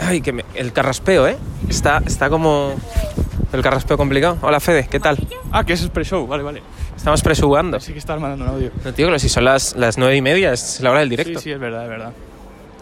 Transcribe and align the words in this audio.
Ay, 0.00 0.20
que 0.20 0.32
me- 0.32 0.44
el 0.54 0.72
carraspeo, 0.72 1.26
¿eh? 1.26 1.36
Está, 1.68 2.02
está 2.06 2.28
como 2.30 2.74
el 3.52 3.62
carraspeo 3.62 3.96
complicado. 3.96 4.38
Hola, 4.42 4.60
Fede, 4.60 4.86
¿qué 4.90 5.00
tal? 5.00 5.18
Ah, 5.50 5.64
que 5.64 5.72
es 5.72 5.86
pre-show, 5.88 6.26
vale, 6.26 6.42
vale. 6.42 6.62
Estamos 6.96 7.22
presugando. 7.22 7.80
Sí 7.80 7.92
que 7.92 7.98
estás 7.98 8.20
mandando 8.20 8.44
un 8.44 8.50
audio. 8.52 8.70
No, 8.84 8.92
tío, 8.92 9.10
que 9.10 9.18
si 9.18 9.28
son 9.28 9.44
las, 9.44 9.74
las 9.76 9.98
nueve 9.98 10.16
y 10.16 10.22
media, 10.22 10.52
es 10.52 10.80
la 10.80 10.90
hora 10.90 11.00
del 11.00 11.08
Sí, 11.08 11.16
directo. 11.16 11.40
sí, 11.40 11.50
es 11.50 11.58
verdad, 11.58 11.84
es 11.84 11.88
verdad. 11.90 12.12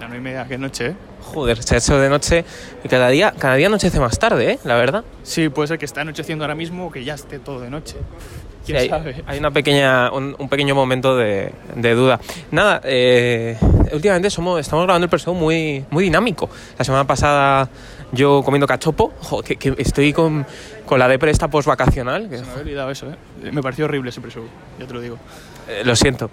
La 0.01 0.07
nueve 0.09 0.19
y 0.19 0.25
media, 0.25 0.47
qué 0.47 0.59
noche, 0.59 0.87
¿eh? 0.89 0.95
Joder, 1.23 1.63
se 1.63 1.75
ha 1.75 1.79
hecho 1.79 1.99
de 1.99 2.09
noche 2.09 2.45
y 2.85 2.89
cada 2.89 3.09
día, 3.09 3.33
cada 3.39 3.55
día 3.55 3.69
anochece 3.69 4.01
más 4.01 4.19
tarde, 4.19 4.53
¿eh? 4.53 4.59
La 4.65 4.75
verdad. 4.77 5.05
Sí, 5.23 5.49
puede 5.49 5.69
ser 5.69 5.79
que 5.79 5.85
esté 5.85 6.01
anocheciendo 6.01 6.45
ahora 6.45 6.55
mismo 6.55 6.87
o 6.87 6.91
que 6.91 7.05
ya 7.05 7.15
esté 7.15 7.39
todo 7.39 7.61
de 7.61 7.71
noche. 7.71 7.97
Sí, 8.65 8.73
¿Quién 8.73 8.79
hay, 8.79 8.89
sabe? 8.89 9.23
hay 9.27 9.39
una 9.39 9.51
pequeña, 9.51 10.11
un, 10.13 10.35
un 10.39 10.49
pequeño 10.49 10.75
momento 10.75 11.17
de, 11.17 11.53
de 11.77 11.95
duda. 11.95 12.21
Nada, 12.51 12.81
eh, 12.85 13.57
últimamente 13.93 14.31
somos, 14.31 14.61
estamos 14.61 14.85
grabando 14.85 15.05
el 15.05 15.11
personaje 15.11 15.41
muy, 15.43 15.85
muy 15.91 16.05
dinámico. 16.05 16.49
La 16.79 16.85
semana 16.85 17.07
pasada 17.07 17.69
yo 18.13 18.43
comiendo 18.45 18.67
cachopo, 18.67 19.13
jo, 19.21 19.43
que, 19.43 19.57
que 19.57 19.75
estoy 19.79 20.13
con, 20.13 20.47
con 20.87 20.99
la 20.99 21.09
depre 21.09 21.31
esta 21.31 21.49
post-vacacional. 21.49 22.29
que- 22.29 22.39
Se 22.39 22.45
me 22.45 22.51
había 22.51 22.63
olvidado 22.63 22.91
eso, 22.91 23.11
¿eh? 23.11 23.17
Me 23.53 23.63
pareció 23.63 23.85
horrible 23.87 24.11
ese 24.11 24.21
pre-show, 24.21 24.45
ya 24.79 24.87
te 24.87 24.95
lo 24.95 25.01
digo. 25.01 25.19
eh, 25.69 25.83
lo 25.85 25.95
siento. 25.97 26.31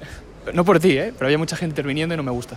No 0.53 0.63
por 0.63 0.79
ti, 0.79 0.97
¿eh? 0.97 1.11
Pero 1.13 1.25
había 1.27 1.37
mucha 1.37 1.57
gente 1.57 1.73
interviniendo 1.73 2.13
y 2.13 2.17
no 2.17 2.23
me 2.23 2.31
gusta. 2.31 2.55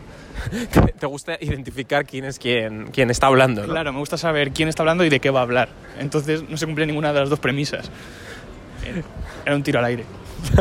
¿Te, 1.01 1.07
gusta 1.07 1.37
identificar 1.41 2.07
quién 2.07 2.25
es 2.25 2.39
quién, 2.39 2.87
quién 2.93 3.11
está 3.11 3.27
hablando, 3.27 3.63
¿no? 3.67 3.73
Claro, 3.73 3.93
me 3.93 3.99
gusta 3.99 4.17
saber 4.17 4.53
quién 4.53 4.69
está 4.69 4.83
hablando 4.85 5.05
y 5.05 5.09
de 5.09 5.19
qué 5.19 5.31
va 5.31 5.41
a 5.41 5.43
hablar. 5.43 5.69
Entonces 5.99 6.49
no 6.49 6.57
se 6.57 6.67
cumple 6.67 6.87
ninguna 6.87 7.13
de 7.13 7.19
las 7.21 7.29
dos 7.31 7.41
premisas. 7.41 7.91
Era 9.45 9.57
un 9.57 9.63
tiro 9.63 9.79
al 9.81 9.85
aire. 9.87 10.05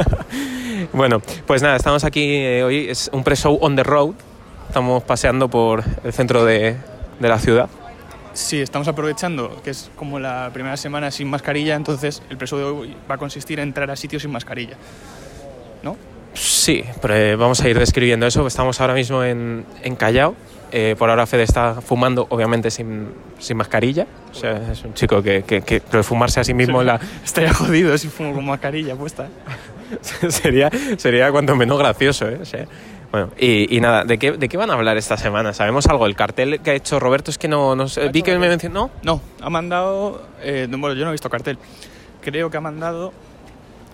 Bueno, 0.94 1.22
pues 1.46 1.62
nada, 1.62 1.76
estamos 1.76 2.04
aquí 2.06 2.36
eh, 2.36 2.64
hoy, 2.64 2.88
es 2.90 3.10
un 3.12 3.24
pre-show 3.24 3.58
on 3.62 3.76
the 3.76 3.84
road. 3.84 4.14
Estamos 4.70 5.02
paseando 5.02 5.50
por 5.50 5.84
el 6.04 6.14
centro 6.14 6.46
de, 6.46 6.78
de 7.20 7.28
la 7.28 7.40
ciudad. 7.40 7.68
Sí, 8.34 8.62
estamos 8.62 8.88
aprovechando 8.88 9.60
que 9.64 9.72
es 9.72 9.90
como 9.96 10.20
la 10.20 10.52
primera 10.54 10.78
semana 10.78 11.10
sin 11.10 11.28
mascarilla, 11.28 11.74
entonces 11.74 12.22
el 12.30 12.38
pre-show 12.38 12.60
de 12.60 12.66
hoy 12.66 12.96
va 13.10 13.16
a 13.16 13.18
consistir 13.18 13.60
en 13.60 13.70
entrar 13.70 13.90
a 13.90 13.96
sitios 13.96 14.22
sin 14.22 14.32
mascarilla. 14.32 14.78
¿No? 15.82 15.98
Sí, 16.36 16.84
pero 17.02 17.16
eh, 17.16 17.36
vamos 17.36 17.60
a 17.62 17.68
ir 17.68 17.80
describiendo 17.80 18.28
eso. 18.28 18.46
Estamos 18.46 18.80
ahora 18.80 18.94
mismo 18.94 19.24
en, 19.24 19.66
en 19.82 19.96
Callao. 19.96 20.36
Eh, 20.72 20.96
por 21.00 21.10
ahora 21.10 21.26
Fede 21.26 21.44
está 21.44 21.82
fumando, 21.82 22.28
obviamente 22.30 22.70
sin, 22.70 23.08
sin 23.40 23.58
mascarilla. 23.58 24.06
O 24.32 24.36
sea, 24.36 24.72
es 24.72 24.84
un 24.84 24.94
chico 24.94 25.24
que, 25.24 25.42
que, 25.42 25.62
que 25.62 25.80
de 25.80 26.04
fumarse 26.04 26.42
a 26.42 26.44
sí 26.44 26.54
mismo 26.54 26.82
en 26.82 26.88
la, 26.88 27.00
Estaría 27.26 27.56
jodido 27.56 27.98
si 27.98 28.08
fumo 28.08 28.36
con 28.36 28.46
mascarilla 28.46 28.96
puesta. 28.96 29.30
sería, 30.30 30.70
sería 30.98 31.32
cuanto 31.32 31.56
menos 31.56 31.80
gracioso, 31.80 32.30
¿eh? 32.30 32.38
O 32.40 32.46
sea, 32.46 32.68
bueno, 33.12 33.30
y, 33.40 33.76
y 33.76 33.82
nada, 33.82 34.04
¿de 34.06 34.18
qué, 34.20 34.34
¿de 34.34 34.48
qué 34.50 34.58
van 34.58 34.70
a 34.70 34.74
hablar 34.74 34.98
esta 34.98 35.18
semana? 35.18 35.54
¿Sabemos 35.54 35.88
algo? 35.88 36.06
El 36.06 36.16
cartel 36.16 36.60
que 36.62 36.72
ha 36.72 36.74
hecho 36.76 37.00
Roberto 37.00 37.32
es 37.32 37.38
que 37.38 37.48
no... 37.48 37.76
no 37.76 37.88
sé, 37.88 38.10
vi 38.10 38.22
que 38.22 38.38
me 38.38 38.48
mencionó... 38.50 38.92
No, 39.04 39.22
ha 39.42 39.50
mandado. 39.50 40.22
eh, 40.42 40.68
no, 40.70 40.78
bueno, 40.78 40.96
yo 40.96 41.04
no 41.06 41.10
he 41.10 41.14
visto 41.14 41.30
cartel. 41.30 41.58
Creo 42.22 42.50
que 42.52 42.58
ha 42.58 42.62
mandado. 42.62 43.12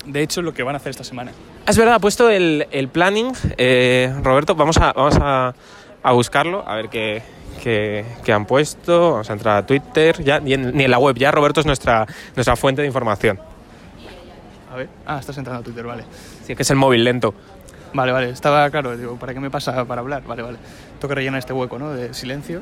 De 0.05 0.21
hecho, 0.21 0.41
lo 0.41 0.53
que 0.53 0.63
van 0.63 0.75
a 0.75 0.77
hacer 0.77 0.89
esta 0.89 1.03
semana. 1.03 1.31
Ah, 1.65 1.69
Es 1.71 1.77
verdad, 1.77 1.95
ha 1.95 1.99
puesto 1.99 2.29
el, 2.29 2.67
el 2.71 2.89
planning. 2.89 3.31
eh, 3.57 4.13
Roberto, 4.21 4.53
vamos 4.55 4.77
a, 4.77 4.91
vamos 4.93 5.17
a, 5.21 5.53
a 6.03 6.11
buscarlo, 6.11 6.67
a 6.67 6.75
ver 6.75 6.89
qué, 6.89 7.23
qué- 7.63 8.05
qué 8.23 8.33
han 8.33 8.45
puesto. 8.45 9.11
Vamos 9.13 9.29
a 9.29 9.33
entrar 9.33 9.57
a 9.57 9.65
Twitter, 9.65 10.21
ya, 10.23 10.39
ni, 10.41 10.53
en, 10.53 10.75
ni 10.75 10.83
en 10.83 10.91
la 10.91 10.99
web. 10.99 11.15
Ya 11.17 11.31
Roberto 11.31 11.61
es 11.61 11.65
nuestra, 11.65 12.05
nuestra 12.35 12.55
fuente 12.57 12.81
de 12.81 12.87
información. 12.87 13.39
A 14.71 14.75
ver. 14.75 14.89
Ah, 15.05 15.17
estás 15.19 15.37
entrando 15.37 15.61
a 15.61 15.63
Twitter, 15.63 15.85
vale. 15.85 16.03
Sí, 16.45 16.53
que 16.55 16.63
es 16.63 16.69
el 16.69 16.75
móvil 16.75 17.03
lento. 17.03 17.33
Vale, 17.95 18.11
vale. 18.11 18.29
Estaba 18.29 18.69
claro. 18.69 18.97
Digo, 18.97 19.15
¿para 19.15 19.33
qué 19.33 19.39
me 19.39 19.49
pasa 19.49 19.85
para 19.85 20.01
hablar? 20.01 20.21
Vale, 20.23 20.41
vale. 20.41 20.57
Tengo 20.99 21.07
que 21.07 21.15
rellenar 21.15 21.39
este 21.39 21.53
hueco, 21.53 21.79
¿no? 21.79 21.91
De 21.91 22.13
silencio. 22.13 22.61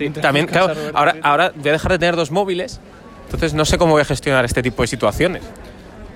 Mientras 0.00 0.22
También, 0.22 0.46
claro, 0.46 0.74
ahora, 0.92 1.14
ahora 1.22 1.52
voy 1.54 1.68
a 1.68 1.72
dejar 1.72 1.92
de 1.92 1.98
tener 2.00 2.16
dos 2.16 2.32
móviles. 2.32 2.80
Entonces 3.26 3.54
no 3.54 3.64
sé 3.64 3.78
cómo 3.78 3.92
voy 3.92 4.02
a 4.02 4.04
gestionar 4.04 4.44
este 4.44 4.60
tipo 4.60 4.82
de 4.82 4.88
situaciones. 4.88 5.44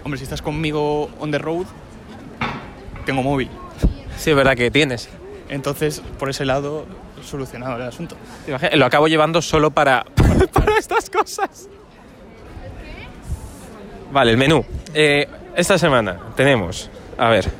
Hombre, 0.02 0.18
si 0.18 0.24
estás 0.24 0.42
conmigo 0.42 1.08
on 1.20 1.30
the 1.30 1.38
road, 1.38 1.66
tengo 3.04 3.22
móvil. 3.22 3.48
Sí, 4.16 4.30
es 4.30 4.36
verdad 4.36 4.56
que 4.56 4.68
tienes. 4.72 5.08
Entonces, 5.48 6.02
por 6.18 6.28
ese 6.28 6.44
lado, 6.44 6.86
solucionado 7.22 7.76
el 7.76 7.82
asunto. 7.82 8.16
Lo 8.74 8.84
acabo 8.84 9.06
llevando 9.06 9.42
solo 9.42 9.70
para, 9.72 10.04
para 10.52 10.76
estas 10.76 11.08
cosas. 11.08 11.68
Vale, 14.10 14.32
el 14.32 14.36
menú. 14.36 14.64
Eh, 14.92 15.28
esta 15.54 15.78
semana 15.78 16.18
tenemos, 16.34 16.90
a 17.16 17.28
ver, 17.28 17.50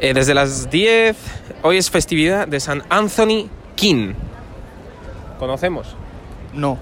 eh, 0.00 0.14
desde 0.14 0.34
las 0.34 0.70
10, 0.70 1.16
hoy 1.62 1.76
es 1.76 1.90
festividad 1.90 2.48
de 2.48 2.60
San 2.60 2.82
Anthony 2.88 3.48
King. 3.76 4.14
¿Conocemos? 5.38 5.94
No. 6.54 6.78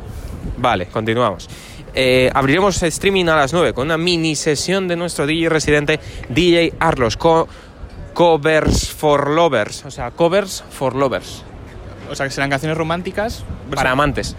Vale, 0.56 0.87
continuamos. 0.87 1.49
Eh, 1.95 2.31
abriremos 2.34 2.83
streaming 2.83 3.27
a 3.27 3.37
las 3.37 3.53
9 3.53 3.73
con 3.73 3.87
una 3.87 3.99
mini 3.99 4.37
sesión 4.37 4.87
de 4.89 4.97
nuestro 4.97 5.27
DJ 5.27 5.49
residente 5.49 6.01
DJ 6.28 6.75
Arlos. 6.78 7.17
co- 7.17 7.49
covers 8.15 8.91
for 8.91 9.31
lovers. 9.31 9.84
O 9.84 9.91
sea, 9.91 10.11
covers 10.11 10.65
for 10.71 10.95
lovers. 10.95 11.45
O 12.11 12.15
sea, 12.15 12.27
que 12.27 12.33
serán 12.33 12.51
canciones 12.51 12.77
románticas. 12.77 13.45
Para 13.75 13.93
amantes. 13.93 14.34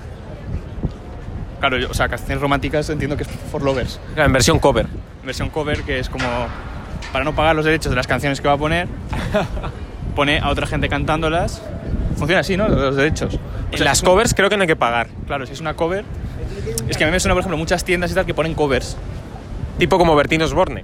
Claro, 1.59 1.77
yo- 1.77 1.89
o 1.89 1.93
sea, 1.93 2.07
canciones 2.09 2.41
románticas 2.41 2.89
entiendo 2.89 3.15
que 3.17 3.23
es 3.23 3.29
for 3.51 3.61
lovers. 3.61 3.99
En 4.15 4.31
versión 4.33 4.59
cover. 4.59 4.87
Versión 5.23 5.49
cover, 5.49 5.83
que 5.83 5.99
es 5.99 6.09
como. 6.09 6.25
Para 7.11 7.23
no 7.25 7.33
pagar 7.35 7.55
los 7.55 7.65
derechos 7.65 7.89
de 7.89 7.95
las 7.95 8.07
canciones 8.07 8.39
que 8.41 8.47
va 8.47 8.53
a 8.53 8.57
poner, 8.57 8.87
pone 10.15 10.39
a 10.39 10.49
otra 10.49 10.67
gente 10.67 10.89
cantándolas. 10.89 11.61
Funciona 12.17 12.41
así, 12.41 12.57
¿no? 12.57 12.67
Los 12.67 12.95
derechos. 12.95 13.35
O 13.35 13.39
En 13.71 13.77
sea, 13.77 13.85
las 13.85 14.01
un- 14.01 14.07
covers 14.09 14.33
creo 14.33 14.49
que 14.49 14.57
no 14.57 14.63
hay 14.63 14.67
que 14.67 14.75
pagar. 14.75 15.07
Claro, 15.27 15.45
si 15.45 15.53
es 15.53 15.61
una 15.61 15.73
cover. 15.75 16.03
Es 16.87 16.97
que 16.97 17.03
a 17.03 17.07
mí 17.07 17.11
me 17.11 17.19
suena, 17.19 17.33
por 17.33 17.41
ejemplo, 17.41 17.57
muchas 17.57 17.83
tiendas 17.83 18.11
y 18.11 18.15
tal 18.15 18.25
que 18.25 18.33
ponen 18.33 18.53
covers. 18.53 18.97
Tipo 19.77 19.97
como 19.97 20.15
Bertino 20.15 20.45
Osborne. 20.45 20.83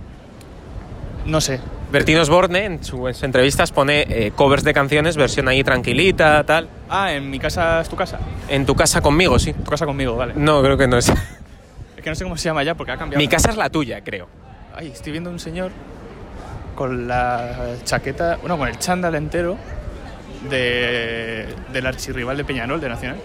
No 1.25 1.41
sé. 1.41 1.59
Bertino 1.91 2.21
Osborne 2.21 2.65
en 2.65 2.83
sus 2.83 3.23
entrevistas 3.23 3.71
pone 3.71 4.05
eh, 4.09 4.31
covers 4.35 4.63
de 4.63 4.73
canciones, 4.73 5.17
versión 5.17 5.47
ahí 5.47 5.63
tranquilita, 5.63 6.43
tal. 6.43 6.67
Ah, 6.89 7.11
en 7.13 7.29
mi 7.29 7.39
casa 7.39 7.81
es 7.81 7.89
tu 7.89 7.95
casa. 7.95 8.19
En 8.47 8.65
tu 8.65 8.75
casa 8.75 9.01
conmigo, 9.01 9.37
sí. 9.39 9.53
Tu 9.53 9.69
casa 9.71 9.85
conmigo, 9.85 10.15
vale. 10.15 10.33
No, 10.35 10.61
creo 10.61 10.77
que 10.77 10.87
no 10.87 10.97
es. 10.97 11.09
Es 11.09 12.03
que 12.03 12.09
no 12.09 12.15
sé 12.15 12.23
cómo 12.23 12.37
se 12.37 12.45
llama 12.45 12.63
ya 12.63 12.75
porque 12.75 12.91
ha 12.91 12.97
cambiado. 12.97 13.19
Mi 13.19 13.27
casa 13.27 13.49
es 13.49 13.57
la 13.57 13.69
tuya, 13.69 14.01
creo. 14.01 14.27
Ay, 14.75 14.87
estoy 14.93 15.11
viendo 15.11 15.29
un 15.29 15.39
señor 15.39 15.71
con 16.75 17.07
la 17.07 17.75
chaqueta, 17.83 18.37
bueno, 18.41 18.57
con 18.57 18.67
el 18.67 18.77
chándal 18.77 19.15
entero 19.15 19.57
de, 20.49 21.47
del 21.73 21.85
archirrival 21.85 22.37
de 22.37 22.45
Peñarol, 22.45 22.79
de 22.79 22.89
Nacional. 22.89 23.17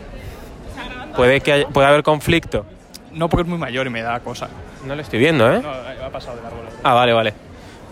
Puede 1.16 1.40
que 1.40 1.52
haya- 1.52 1.68
puede 1.68 1.86
haber 1.88 2.02
conflicto. 2.02 2.64
No 3.12 3.28
porque 3.28 3.42
es 3.42 3.48
muy 3.48 3.58
mayor 3.58 3.86
y 3.86 3.90
me 3.90 4.02
da 4.02 4.20
cosa. 4.20 4.48
No 4.86 4.94
lo 4.94 5.02
estoy 5.02 5.18
viendo, 5.18 5.52
¿eh? 5.52 5.60
No, 5.60 5.68
ha 5.70 6.10
pasado 6.10 6.36
de 6.36 6.42
largo. 6.42 6.58
Ah, 6.84 6.94
vale, 6.94 7.12
vale. 7.12 7.34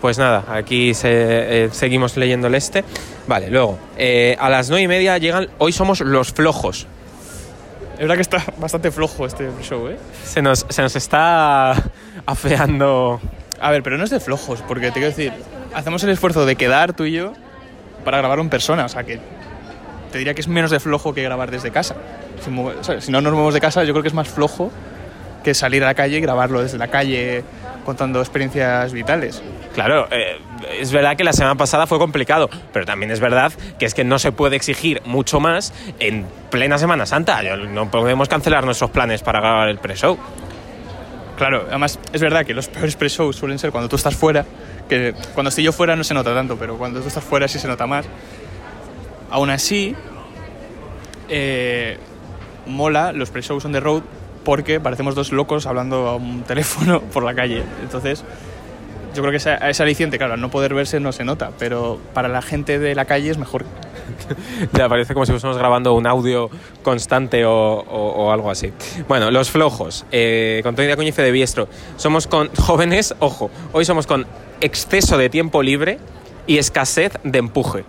Pues 0.01 0.17
nada, 0.17 0.45
aquí 0.53 0.93
se- 0.93 1.65
eh, 1.65 1.69
seguimos 1.71 2.15
leyendo 2.15 2.47
el 2.47 2.55
este. 2.55 2.83
Vale, 3.27 3.49
luego, 3.49 3.77
eh, 3.97 4.37
a 4.39 4.49
las 4.49 4.69
nueve 4.69 4.83
y 4.83 4.87
media 4.87 5.17
llegan, 5.17 5.49
hoy 5.57 5.73
somos 5.73 5.99
los 5.99 6.31
flojos. 6.31 6.87
Es 7.95 7.99
verdad 7.99 8.15
que 8.15 8.21
está 8.21 8.41
bastante 8.57 8.91
flojo 8.91 9.25
este 9.25 9.49
show, 9.61 9.89
¿eh? 9.89 9.97
Se 10.23 10.41
nos, 10.41 10.65
se 10.69 10.81
nos 10.81 10.95
está 10.95 11.73
afeando. 12.25 13.19
A 13.61 13.71
ver, 13.71 13.83
pero 13.83 13.97
no 13.97 14.03
es 14.03 14.09
de 14.09 14.19
flojos, 14.19 14.61
porque 14.67 14.87
te 14.87 14.93
quiero 14.93 15.09
decir, 15.09 15.33
hacemos 15.73 16.03
el 16.03 16.09
esfuerzo 16.09 16.45
de 16.45 16.55
quedar 16.55 16.93
tú 16.93 17.05
y 17.05 17.13
yo 17.13 17.33
para 18.03 18.17
grabar 18.19 18.39
en 18.39 18.49
persona, 18.49 18.85
o 18.85 18.89
sea 18.89 19.03
que 19.03 19.19
te 20.11 20.17
diría 20.17 20.33
que 20.33 20.41
es 20.41 20.47
menos 20.47 20.71
de 20.71 20.79
flojo 20.79 21.13
que 21.13 21.21
grabar 21.23 21.51
desde 21.51 21.71
casa. 21.71 21.95
Si, 22.41 23.11
no 23.11 23.21
nos 23.21 23.33
movemos 23.33 23.53
de 23.53 23.61
casa, 23.61 23.83
yo 23.83 23.93
creo 23.93 24.01
que 24.01 24.07
es 24.07 24.13
más 24.13 24.27
flojo 24.27 24.71
que 25.43 25.53
salir 25.53 25.83
a 25.83 25.87
la 25.87 25.93
calle 25.93 26.17
y 26.17 26.21
grabarlo 26.21 26.61
desde 26.61 26.77
la 26.77 26.87
calle 26.87 27.43
contando 27.85 28.19
experiencias 28.19 28.91
vitales. 28.93 29.41
Claro, 29.73 30.07
eh, 30.11 30.37
es 30.79 30.91
verdad 30.91 31.15
que 31.15 31.23
la 31.23 31.33
semana 31.33 31.55
pasada 31.55 31.87
fue 31.87 31.97
complicado, 31.97 32.49
pero 32.73 32.85
también 32.85 33.11
es 33.11 33.19
verdad 33.19 33.53
que 33.77 33.85
es 33.85 33.93
que 33.93 34.03
no 34.03 34.19
se 34.19 34.31
puede 34.31 34.55
exigir 34.55 35.01
mucho 35.05 35.39
más 35.39 35.73
en 35.99 36.25
plena 36.49 36.77
Semana 36.77 37.05
Santa. 37.05 37.41
No 37.41 37.89
podemos 37.89 38.27
cancelar 38.27 38.65
nuestros 38.65 38.91
planes 38.91 39.21
para 39.21 39.39
grabar 39.39 39.69
el 39.69 39.77
pre-show. 39.77 40.17
Claro, 41.39 41.63
además 41.69 41.97
es 42.11 42.19
verdad 42.19 42.45
que 42.45 42.53
los 42.53 42.67
peores 42.67 42.97
pre-shows 42.97 43.33
suelen 43.33 43.59
ser 43.59 43.71
cuando 43.71 43.87
tú 43.87 43.95
estás 43.95 44.13
fuera, 44.13 44.45
que 44.89 45.13
cuando 45.33 45.47
estoy 45.47 45.63
yo 45.63 45.71
fuera 45.71 45.95
no 45.95 46.03
se 46.03 46.13
nota 46.13 46.35
tanto, 46.35 46.57
pero 46.57 46.77
cuando 46.77 46.99
tú 46.99 47.07
estás 47.07 47.23
fuera 47.23 47.47
sí 47.47 47.59
se 47.59 47.67
nota 47.69 47.87
más. 47.87 48.05
Aún 49.31 49.49
así, 49.49 49.95
eh, 51.29 51.97
mola 52.65 53.13
los 53.13 53.29
pre-shows 53.29 53.63
on 53.63 53.71
the 53.71 53.79
road 53.79 54.03
porque 54.43 54.81
parecemos 54.81 55.15
dos 55.15 55.31
locos 55.31 55.65
hablando 55.65 56.09
a 56.09 56.17
un 56.17 56.43
teléfono 56.47 56.99
por 56.99 57.23
la 57.23 57.33
calle. 57.33 57.63
Entonces, 57.83 58.25
yo 59.15 59.21
creo 59.21 59.31
que 59.31 59.37
esa, 59.37 59.55
esa 59.69 59.83
aliciente, 59.83 60.17
claro, 60.17 60.33
al 60.33 60.41
no 60.41 60.51
poder 60.51 60.73
verse 60.73 60.99
no 60.99 61.13
se 61.13 61.23
nota, 61.23 61.51
pero 61.57 62.01
para 62.13 62.27
la 62.27 62.41
gente 62.41 62.79
de 62.79 62.95
la 62.95 63.05
calle 63.05 63.29
es 63.29 63.37
mejor. 63.37 63.63
Ya 64.73 64.87
parece 64.89 65.13
como 65.13 65.25
si 65.25 65.31
fuésemos 65.31 65.57
grabando 65.57 65.93
un 65.93 66.05
audio 66.07 66.49
constante 66.83 67.45
o, 67.45 67.51
o- 67.53 68.25
o 68.25 68.31
algo 68.31 68.49
así. 68.51 68.71
Bueno, 69.07 69.31
los 69.31 69.49
flojos. 69.49 70.05
Eh, 70.11 70.61
con 70.63 70.75
Tony 70.75 70.91
Acuña 70.91 71.09
y 71.09 71.11
de 71.11 71.31
Biestro. 71.31 71.67
Somos 71.97 72.27
con 72.27 72.49
jóvenes, 72.55 73.15
ojo, 73.19 73.49
hoy 73.73 73.85
somos 73.85 74.07
con 74.07 74.25
exceso 74.61 75.17
de 75.17 75.29
tiempo 75.29 75.61
libre 75.63 75.99
y 76.47 76.57
escasez 76.57 77.13
de 77.23 77.39
empuje. 77.39 77.83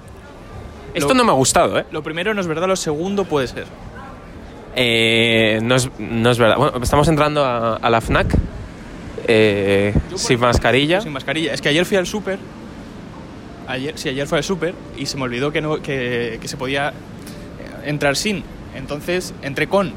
Esto 0.94 1.08
Lo- 1.10 1.14
no 1.14 1.24
me 1.24 1.30
ha 1.30 1.34
gustado, 1.34 1.78
¿eh? 1.78 1.84
Lo 1.92 2.02
primero 2.02 2.34
no 2.34 2.40
es 2.40 2.46
verdad, 2.46 2.66
lo 2.68 2.76
segundo 2.76 3.24
puede 3.24 3.46
ser. 3.46 3.64
Eh, 4.76 5.58
no, 5.62 5.74
es, 5.74 5.88
no 5.98 6.30
es 6.30 6.38
verdad. 6.38 6.56
Bueno, 6.56 6.78
estamos 6.82 7.08
entrando 7.08 7.44
a, 7.44 7.76
a 7.76 7.90
la 7.90 8.00
FNAC 8.00 8.34
eh, 9.26 9.94
sin 10.14 10.40
mascarilla. 10.40 11.00
Sin 11.00 11.12
mascarilla. 11.12 11.52
Es 11.52 11.60
que 11.60 11.68
ayer 11.68 11.84
fui 11.84 11.96
al 11.96 12.06
súper. 12.06 12.38
Ayer, 13.70 13.94
sí, 13.96 14.08
ayer 14.08 14.26
fui 14.26 14.38
al 14.38 14.44
súper 14.44 14.74
y 14.96 15.06
se 15.06 15.16
me 15.16 15.22
olvidó 15.24 15.52
que, 15.52 15.60
no, 15.60 15.80
que, 15.82 16.38
que 16.40 16.48
se 16.48 16.56
podía 16.56 16.88
eh, 16.90 16.92
entrar 17.88 18.16
sin. 18.16 18.42
Entonces 18.74 19.34
entré 19.42 19.66
con. 19.68 19.92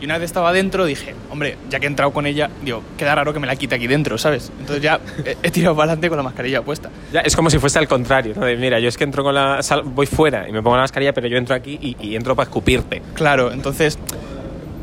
Y 0.00 0.06
una 0.06 0.16
vez 0.16 0.26
estaba 0.26 0.50
dentro 0.54 0.86
dije, 0.86 1.14
hombre, 1.30 1.56
ya 1.68 1.78
que 1.78 1.84
he 1.84 1.88
entrado 1.88 2.10
con 2.12 2.24
ella, 2.24 2.48
digo, 2.64 2.82
queda 2.96 3.14
raro 3.14 3.34
que 3.34 3.38
me 3.38 3.46
la 3.46 3.54
quite 3.56 3.74
aquí 3.74 3.86
dentro, 3.86 4.16
¿sabes? 4.16 4.50
Entonces 4.58 4.82
ya 4.82 4.98
he, 5.26 5.36
he 5.42 5.50
tirado 5.50 5.76
para 5.76 5.92
adelante 5.92 6.08
con 6.08 6.16
la 6.16 6.22
mascarilla 6.22 6.62
puesta. 6.62 6.88
Ya, 7.12 7.20
es 7.20 7.36
como 7.36 7.50
si 7.50 7.58
fuese 7.58 7.78
al 7.78 7.86
contrario. 7.86 8.32
¿no? 8.34 8.46
De, 8.46 8.56
mira, 8.56 8.80
yo 8.80 8.88
es 8.88 8.96
que 8.96 9.04
entro 9.04 9.22
con 9.22 9.34
la. 9.34 9.62
sal- 9.62 9.82
voy 9.84 10.06
fuera 10.06 10.48
y 10.48 10.52
me 10.52 10.62
pongo 10.62 10.76
la 10.76 10.82
mascarilla, 10.82 11.12
pero 11.12 11.26
yo 11.28 11.36
entro 11.36 11.54
aquí 11.54 11.78
y, 11.82 11.96
y 12.00 12.16
entro 12.16 12.34
para 12.34 12.48
escupirte. 12.48 13.02
Claro, 13.14 13.52
entonces 13.52 13.98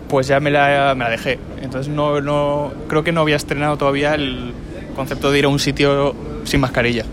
pues 0.07 0.27
ya 0.27 0.39
me 0.39 0.51
la, 0.51 0.93
me 0.95 1.03
la 1.05 1.09
dejé. 1.09 1.39
Entonces 1.61 1.91
no, 1.91 2.21
no 2.21 2.71
creo 2.87 3.03
que 3.03 3.11
no 3.11 3.21
había 3.21 3.35
estrenado 3.35 3.75
todavía 3.77 4.13
el 4.15 4.53
concepto 4.95 5.31
de 5.31 5.39
ir 5.39 5.45
a 5.45 5.47
un 5.49 5.59
sitio 5.59 6.15
sin 6.43 6.61
mascarilla. 6.61 7.03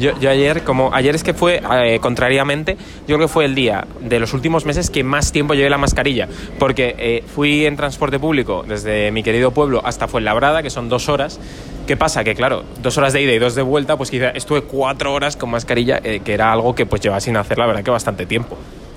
Yo, 0.00 0.18
yo 0.18 0.30
ayer, 0.30 0.64
como 0.64 0.94
ayer 0.94 1.14
es 1.14 1.22
que 1.22 1.34
fue, 1.34 1.60
eh, 1.84 1.98
contrariamente, 2.00 2.76
yo 3.06 3.16
creo 3.16 3.20
que 3.20 3.28
fue 3.28 3.44
el 3.44 3.54
día 3.54 3.86
de 4.00 4.18
los 4.18 4.32
últimos 4.32 4.64
meses 4.64 4.88
que 4.88 5.04
más 5.04 5.30
tiempo 5.30 5.52
llevé 5.54 5.68
la 5.68 5.76
mascarilla, 5.78 6.26
porque 6.58 6.94
eh, 6.98 7.22
fui 7.32 7.66
en 7.66 7.76
transporte 7.76 8.18
público 8.18 8.64
desde 8.66 9.12
mi 9.12 9.22
querido 9.22 9.50
pueblo 9.50 9.82
hasta 9.84 10.08
Fuenlabrada, 10.08 10.62
que 10.62 10.70
son 10.70 10.88
dos 10.88 11.10
horas. 11.10 11.38
¿Qué 11.86 11.96
pasa? 11.98 12.24
Que 12.24 12.34
claro, 12.34 12.64
dos 12.82 12.96
horas 12.96 13.12
de 13.12 13.20
ida 13.22 13.32
y 13.32 13.38
dos 13.38 13.54
de 13.54 13.62
vuelta, 13.62 13.96
pues 13.98 14.10
quizá 14.10 14.30
estuve 14.30 14.62
cuatro 14.62 15.12
horas 15.12 15.36
con 15.36 15.50
mascarilla, 15.50 16.00
eh, 16.02 16.20
que 16.24 16.32
era 16.32 16.50
algo 16.50 16.74
que 16.74 16.86
pues 16.86 17.02
llevaba 17.02 17.20
sin 17.20 17.36
hacer, 17.36 17.58
la 17.58 17.66
verdad, 17.66 17.82
que 17.84 17.90
bastante 17.90 18.24
tiempo. 18.24 18.56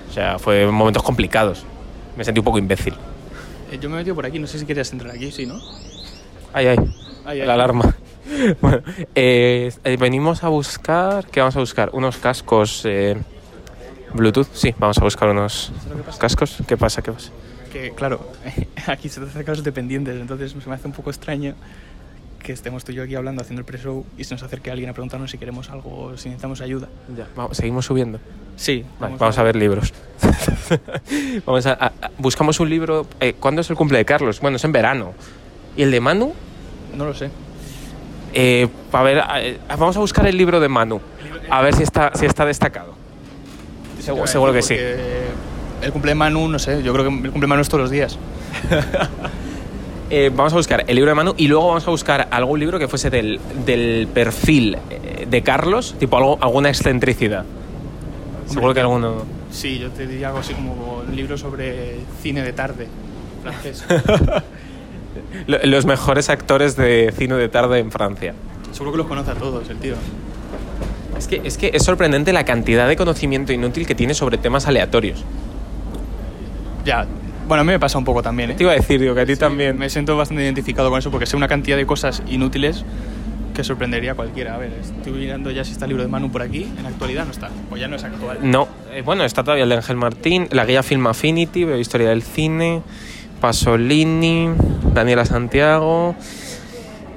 O 0.10 0.14
sea, 0.14 0.40
fue 0.40 0.66
momentos 0.68 1.04
complicados. 1.04 1.66
Me 2.16 2.24
sentí 2.24 2.40
un 2.40 2.46
poco 2.46 2.60
imbécil. 2.60 2.94
Eh, 3.72 3.78
yo 3.82 3.90
me 3.90 3.96
he 3.96 3.98
metido 4.00 4.16
por 4.16 4.26
aquí, 4.26 4.40
no 4.40 4.48
sé 4.48 4.58
si 4.58 4.66
querías 4.66 4.94
entrar 4.94 5.14
aquí, 5.16 5.32
sí, 5.32 5.46
¿no? 5.46 5.60
Ay, 6.54 6.68
ay, 6.68 6.78
Ay, 7.26 7.42
ay. 7.42 7.48
la 7.48 7.56
alarma. 7.56 7.94
Bueno, 8.62 8.81
eh, 9.16 9.72
eh, 9.84 9.98
venimos 9.98 10.44
a 10.44 10.50
buscar, 10.50 11.25
¿qué 11.28 11.40
vamos 11.40 11.56
a 11.56 11.60
buscar? 11.60 11.90
Unos 11.94 12.18
cascos 12.18 12.81
eh, 12.86 13.18
Bluetooth. 14.14 14.48
Sí, 14.54 14.74
vamos 14.78 14.98
a 14.98 15.02
buscar 15.04 15.30
unos 15.30 15.72
cascos. 16.20 16.58
¿Qué 16.68 16.78
pasa? 16.78 17.02
¿Qué 17.02 17.12
pasa? 17.12 17.31
Que 17.72 17.92
claro, 17.92 18.28
aquí 18.88 19.10
se 19.10 19.20
trata 19.20 19.38
de 19.40 19.46
casos 19.46 19.64
dependientes, 19.64 20.20
entonces 20.20 20.52
se 20.52 20.70
me 20.70 20.75
hace 20.75 20.88
un 20.88 20.94
poco 20.94 21.10
extraño 21.10 21.56
que 22.40 22.52
estemos 22.52 22.84
tú 22.84 22.92
y 22.92 22.96
yo 22.96 23.04
aquí 23.04 23.16
hablando, 23.16 23.42
haciendo 23.42 23.62
el 23.62 23.66
pre-show 23.66 24.06
y 24.18 24.26
se 24.26 24.36
nos 24.36 24.44
acerque 24.44 24.69
alguien 24.69 24.90
a 24.90 24.94
preguntarnos 24.94 25.31
si 25.31 25.38
queremos 25.38 25.69
algo 25.69 25.98
o 26.04 26.18
si 26.18 26.28
necesitamos 26.30 26.60
ayuda. 26.62 26.90
Ya, 27.18 27.26
vamos, 27.38 27.56
seguimos 27.58 27.86
subiendo. 27.86 28.19
Sí, 28.58 28.84
Vale, 29.00 29.16
vamos 29.18 29.38
a 29.38 29.44
ver 29.44 29.56
libros. 29.56 29.94
vamos 31.46 31.66
a, 31.66 31.72
a- 31.74 31.86
a- 32.02 32.12
buscamos 32.18 32.60
un 32.60 32.69
libro. 32.69 33.08
eh, 33.19 33.34
¿Cuándo 33.40 33.62
es 33.62 33.69
el 33.69 33.76
cumple 33.76 33.98
de 33.98 34.06
Carlos? 34.06 34.40
Bueno, 34.42 34.58
es 34.58 34.64
en 34.66 34.72
verano. 34.74 35.14
¿Y 35.78 35.84
el 35.84 35.92
de 35.92 36.00
Manu? 36.02 36.34
No 36.96 37.06
lo 37.06 37.14
sé. 37.14 37.30
Eh, 38.33 38.68
a 38.91 39.03
ver, 39.03 39.24
eh, 39.38 39.59
vamos 39.69 39.95
a 39.95 40.00
buscar 40.00 40.25
el 40.27 40.38
libro 40.38 40.59
de 40.59 40.69
Manu. 40.69 41.00
A 41.50 41.62
ver 41.62 41.75
si 41.75 41.83
está, 41.83 42.12
si 42.15 42.25
está 42.25 42.45
destacado. 42.45 42.94
Seguro, 44.00 44.27
seguro 44.27 44.53
que 44.53 44.62
sí. 44.62 44.75
El 45.81 45.91
cumple 45.91 46.12
de 46.12 46.15
Manu, 46.15 46.47
no 46.47 46.59
sé, 46.59 46.81
yo 46.81 46.94
creo 46.94 47.06
que 47.06 47.13
el 47.13 47.31
cumple 47.31 47.41
de 47.41 47.47
Manu 47.47 47.62
es 47.62 47.69
todos 47.69 47.81
los 47.81 47.91
días. 47.91 48.18
Eh, 50.15 50.30
vamos 50.30 50.53
a 50.53 50.57
buscar 50.57 50.83
el 50.85 50.95
libro 50.95 51.09
de 51.09 51.15
Manu 51.15 51.33
y 51.38 51.47
luego 51.47 51.69
vamos 51.69 51.88
a 51.88 51.89
buscar 51.89 52.27
algún 52.30 52.59
libro 52.59 52.77
que 52.77 52.88
fuese 52.88 53.09
del, 53.09 53.39
del 53.65 54.07
perfil 54.13 54.77
eh, 54.91 55.25
de 55.27 55.41
Carlos, 55.41 55.95
tipo 55.97 56.18
algo, 56.18 56.38
alguna 56.39 56.69
excentricidad. 56.69 57.45
Seguro 58.45 58.75
que 58.75 58.81
alguno. 58.81 59.24
Sí, 59.50 59.80
yo 59.80 59.89
te 59.89 60.06
diría 60.06 60.27
algo 60.27 60.39
así 60.39 60.53
como 60.53 61.01
un 61.07 61.15
libro 61.15 61.35
sobre 61.35 61.97
cine 62.21 62.44
de 62.44 62.53
tarde, 62.53 62.88
francés. 63.41 63.85
Lo- 65.48 65.60
Los 65.63 65.86
mejores 65.86 66.30
actores 66.30 66.75
de 66.75 67.13
cine 67.18 67.36
de 67.36 67.50
tarde 67.50 67.80
en 67.80 67.92
Francia. 67.92 68.33
Seguro 68.71 68.92
que 68.92 68.98
los 69.00 69.07
conoce 69.07 69.31
a 69.31 69.36
todos, 69.36 69.69
el 69.69 69.77
tío. 69.77 69.95
Es 71.18 71.27
que, 71.27 71.42
es 71.44 71.57
que 71.57 71.71
es 71.74 71.83
sorprendente 71.83 72.33
la 72.33 72.44
cantidad 72.44 72.88
de 72.88 72.95
conocimiento 72.95 73.54
inútil 73.54 73.86
que 73.86 73.95
tiene 73.95 74.13
sobre 74.13 74.38
temas 74.38 74.68
aleatorios. 74.68 75.24
Ya, 76.86 77.06
bueno, 77.48 77.62
a 77.62 77.63
mí 77.63 77.71
me 77.71 77.80
pasa 77.80 77.98
un 77.98 78.06
poco 78.06 78.21
también, 78.21 78.51
¿eh? 78.51 78.54
Te 78.56 78.63
iba 78.63 78.71
a 78.71 78.75
decir, 78.75 79.00
digo, 79.00 79.13
que 79.15 79.21
a 79.21 79.25
ti 79.25 79.33
Sí, 79.36 79.39
también. 79.39 79.77
Me 79.77 79.89
siento 79.89 80.18
bastante 80.18 80.44
identificado 80.44 80.89
con 80.89 81.00
eso 81.00 81.12
porque 81.12 81.25
sé 81.25 81.36
una 81.38 81.48
cantidad 81.48 81.77
de 81.77 81.86
cosas 81.86 82.24
inútiles 82.27 82.83
que 83.54 83.63
sorprendería 83.63 84.13
a 84.13 84.16
cualquiera. 84.16 84.56
A 84.56 84.57
ver, 84.57 84.74
estoy 84.81 85.13
mirando 85.13 85.51
ya 85.51 85.63
si 85.63 85.71
está 85.74 85.86
el 85.86 85.89
libro 85.89 86.04
de 86.04 86.09
Manu 86.09 86.31
por 86.31 86.42
aquí. 86.42 86.68
En 86.77 86.86
actualidad 86.86 87.25
no 87.25 87.31
está, 87.31 87.50
pues 87.69 87.80
ya 87.80 87.88
no 87.88 87.95
es 87.95 88.04
actual. 88.04 88.39
No, 88.42 88.68
eh, 88.92 89.01
bueno, 89.06 89.24
está 89.24 89.44
todavía 89.44 89.63
el 89.63 89.69
de 89.69 89.75
Ángel 89.75 89.95
Martín, 89.98 90.48
la 90.51 90.66
guía 90.66 90.81
Film 90.83 91.06
Affinity, 91.07 91.63
veo 91.63 91.77
historia 91.77 92.09
del 92.09 92.24
cine, 92.24 92.81
Pasolini, 93.44 94.51
Daniela 94.94 95.25
Santiago, 95.25 96.16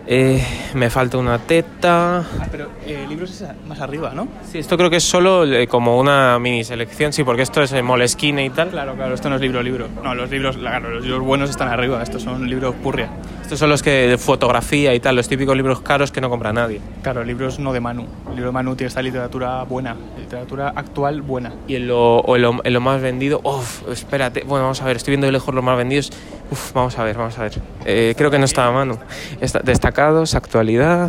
eh, 0.08 0.42
me 0.74 0.90
falta 0.90 1.18
una 1.18 1.38
teta. 1.38 2.18
Ah, 2.18 2.48
pero 2.50 2.64
eh, 2.84 3.02
el 3.04 3.08
libro 3.08 3.26
es 3.26 3.30
esa- 3.42 3.54
más 3.68 3.80
arriba, 3.80 4.10
¿no? 4.12 4.26
Sí, 4.50 4.58
esto 4.58 4.76
creo 4.76 4.90
que 4.90 4.96
es 4.96 5.04
solo 5.04 5.44
eh, 5.44 5.68
como 5.68 6.00
una 6.00 6.36
mini 6.40 6.64
selección, 6.64 7.12
sí, 7.12 7.22
porque 7.22 7.42
esto 7.42 7.62
es 7.62 7.72
eh, 7.72 7.80
Moleskine 7.80 8.44
y 8.44 8.50
tal. 8.50 8.70
Claro, 8.70 8.96
claro, 8.96 9.14
esto 9.14 9.30
no 9.30 9.36
es 9.36 9.40
libro 9.40 9.62
libro. 9.62 9.86
No, 10.02 10.16
los 10.16 10.28
libros, 10.28 10.56
claro, 10.56 10.90
los 10.90 11.04
libros 11.04 11.22
buenos 11.24 11.48
están 11.48 11.68
arriba, 11.68 12.02
estos 12.02 12.22
son 12.24 12.50
libros 12.50 12.74
purria. 12.82 13.08
Estos 13.46 13.60
son 13.60 13.68
los 13.68 13.80
que 13.80 14.08
de 14.08 14.18
fotografía 14.18 14.92
y 14.92 14.98
tal, 14.98 15.14
los 15.14 15.28
típicos 15.28 15.56
libros 15.56 15.80
caros 15.80 16.10
que 16.10 16.20
no 16.20 16.28
compra 16.28 16.52
nadie. 16.52 16.80
Claro, 17.00 17.22
libros 17.22 17.60
no 17.60 17.72
de 17.72 17.78
Manu. 17.78 18.04
El 18.28 18.34
libro 18.34 18.46
de 18.46 18.52
Manu 18.52 18.74
tiene 18.74 18.88
esta 18.88 19.00
literatura 19.02 19.62
buena, 19.62 19.96
literatura 20.18 20.72
actual 20.74 21.22
buena. 21.22 21.54
Y 21.68 21.76
en 21.76 21.86
lo, 21.86 22.16
o 22.16 22.34
en 22.34 22.42
lo, 22.42 22.56
en 22.64 22.72
lo 22.72 22.80
más 22.80 23.00
vendido, 23.00 23.40
uff, 23.44 23.88
espérate, 23.88 24.42
bueno, 24.42 24.64
vamos 24.64 24.82
a 24.82 24.86
ver, 24.86 24.96
estoy 24.96 25.12
viendo 25.12 25.26
de 25.26 25.32
lejos 25.32 25.54
los 25.54 25.62
más 25.62 25.76
vendidos. 25.76 26.10
Uf, 26.50 26.72
vamos 26.72 26.98
a 26.98 27.04
ver, 27.04 27.16
vamos 27.16 27.38
a 27.38 27.42
ver. 27.42 27.52
Eh, 27.84 28.14
creo 28.18 28.32
que 28.32 28.38
no 28.40 28.46
está 28.46 28.66
a 28.66 28.72
mano. 28.72 28.98
Está, 29.40 29.60
destacados, 29.60 30.34
actualidad. 30.34 31.08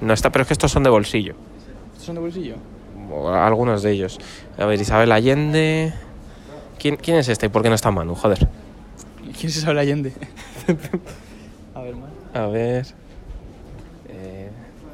No 0.00 0.12
está, 0.12 0.30
pero 0.32 0.42
es 0.42 0.48
que 0.48 0.54
estos 0.54 0.72
son 0.72 0.82
de 0.82 0.90
bolsillo. 0.90 1.36
¿Estos 1.92 2.06
son 2.06 2.16
de 2.16 2.20
bolsillo? 2.20 2.56
O 3.12 3.28
algunos 3.30 3.84
de 3.84 3.92
ellos. 3.92 4.18
A 4.58 4.66
ver, 4.66 4.80
Isabel 4.80 5.12
Allende. 5.12 5.94
¿Quién, 6.80 6.96
quién 6.96 7.18
es 7.18 7.28
este 7.28 7.46
y 7.46 7.48
por 7.48 7.62
qué 7.62 7.68
no 7.68 7.76
está 7.76 7.92
Manu? 7.92 8.16
Joder. 8.16 8.48
¿Y 9.22 9.32
quién 9.34 9.50
es 9.50 9.56
Isabel 9.58 9.78
Allende? 9.78 10.12
A 12.34 12.46
ver. 12.46 12.86
Eh, 14.08 14.50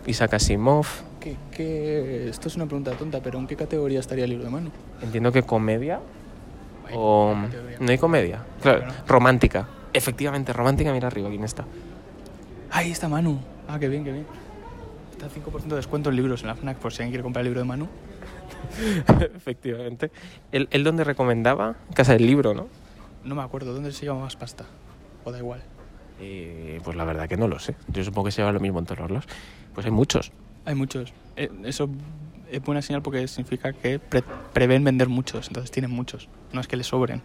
Isaac 0.06 0.34
Asimov. 0.34 0.86
¿Qué, 1.20 1.36
qué- 1.50 2.28
Esto 2.28 2.48
es 2.48 2.56
una 2.56 2.66
pregunta 2.66 2.92
tonta, 2.92 3.20
pero 3.20 3.38
¿en 3.38 3.46
qué 3.46 3.56
categoría 3.56 4.00
estaría 4.00 4.24
el 4.24 4.30
libro 4.30 4.44
de 4.44 4.50
Manu? 4.50 4.70
Entiendo 5.02 5.32
que 5.32 5.42
comedia. 5.42 6.00
O. 6.94 7.34
categoría. 7.46 7.78
No 7.80 7.90
hay 7.90 7.98
comedia. 7.98 8.44
Claro, 8.62 8.78
Claro. 8.80 8.94
romántica. 9.06 9.68
Efectivamente, 9.92 10.52
romántica, 10.52 10.92
mira 10.92 11.08
arriba, 11.08 11.28
¿quién 11.30 11.42
está? 11.44 11.64
Ahí 12.70 12.90
está 12.92 13.08
Manu. 13.08 13.38
Ah, 13.68 13.78
qué 13.78 13.88
bien, 13.88 14.04
qué 14.04 14.12
bien. 14.12 14.26
Está 15.12 15.24
al 15.26 15.32
5% 15.32 15.74
de 15.74 15.76
descuento 15.76 16.10
en 16.10 16.16
libros 16.16 16.42
en 16.42 16.48
la 16.48 16.54
FNAC 16.54 16.76
por 16.78 16.92
si 16.92 16.98
alguien 17.02 17.12
quiere 17.12 17.22
comprar 17.22 17.40
el 17.40 17.46
libro 17.46 17.60
de 17.60 17.66
Manu. 17.66 17.88
Efectivamente. 19.36 20.10
¿Él, 20.52 20.68
él 20.70 20.84
dónde 20.84 21.04
recomendaba? 21.04 21.76
Casa 21.94 22.12
del 22.12 22.26
Libro, 22.26 22.52
¿no? 22.54 22.68
No 23.24 23.34
me 23.34 23.42
acuerdo, 23.42 23.72
¿dónde 23.72 23.90
se 23.92 24.02
lleva 24.04 24.16
más 24.18 24.36
pasta? 24.36 24.64
O 25.24 25.32
da 25.32 25.38
igual. 25.38 25.62
Eh, 26.20 26.80
pues 26.84 26.96
la 26.96 27.04
verdad 27.04 27.28
que 27.28 27.36
no 27.36 27.48
lo 27.48 27.58
sé. 27.58 27.74
Yo 27.88 28.02
supongo 28.04 28.26
que 28.26 28.32
se 28.32 28.40
lleva 28.42 28.52
lo 28.52 28.60
mismo 28.60 28.78
en 28.78 28.84
todos 28.86 29.00
los 29.00 29.10
lados. 29.10 29.26
Pues 29.74 29.84
hay 29.86 29.92
muchos. 29.92 30.32
Hay 30.64 30.74
muchos. 30.74 31.12
Eh, 31.36 31.50
eso 31.64 31.88
es 32.50 32.62
buena 32.62 32.80
señal 32.82 33.02
porque 33.02 33.26
significa 33.28 33.72
que 33.72 33.98
pre- 33.98 34.24
prevén 34.52 34.82
vender 34.84 35.08
muchos, 35.08 35.48
entonces 35.48 35.70
tienen 35.70 35.90
muchos. 35.90 36.28
No 36.52 36.60
es 36.60 36.66
que 36.68 36.76
les 36.76 36.86
sobren. 36.86 37.20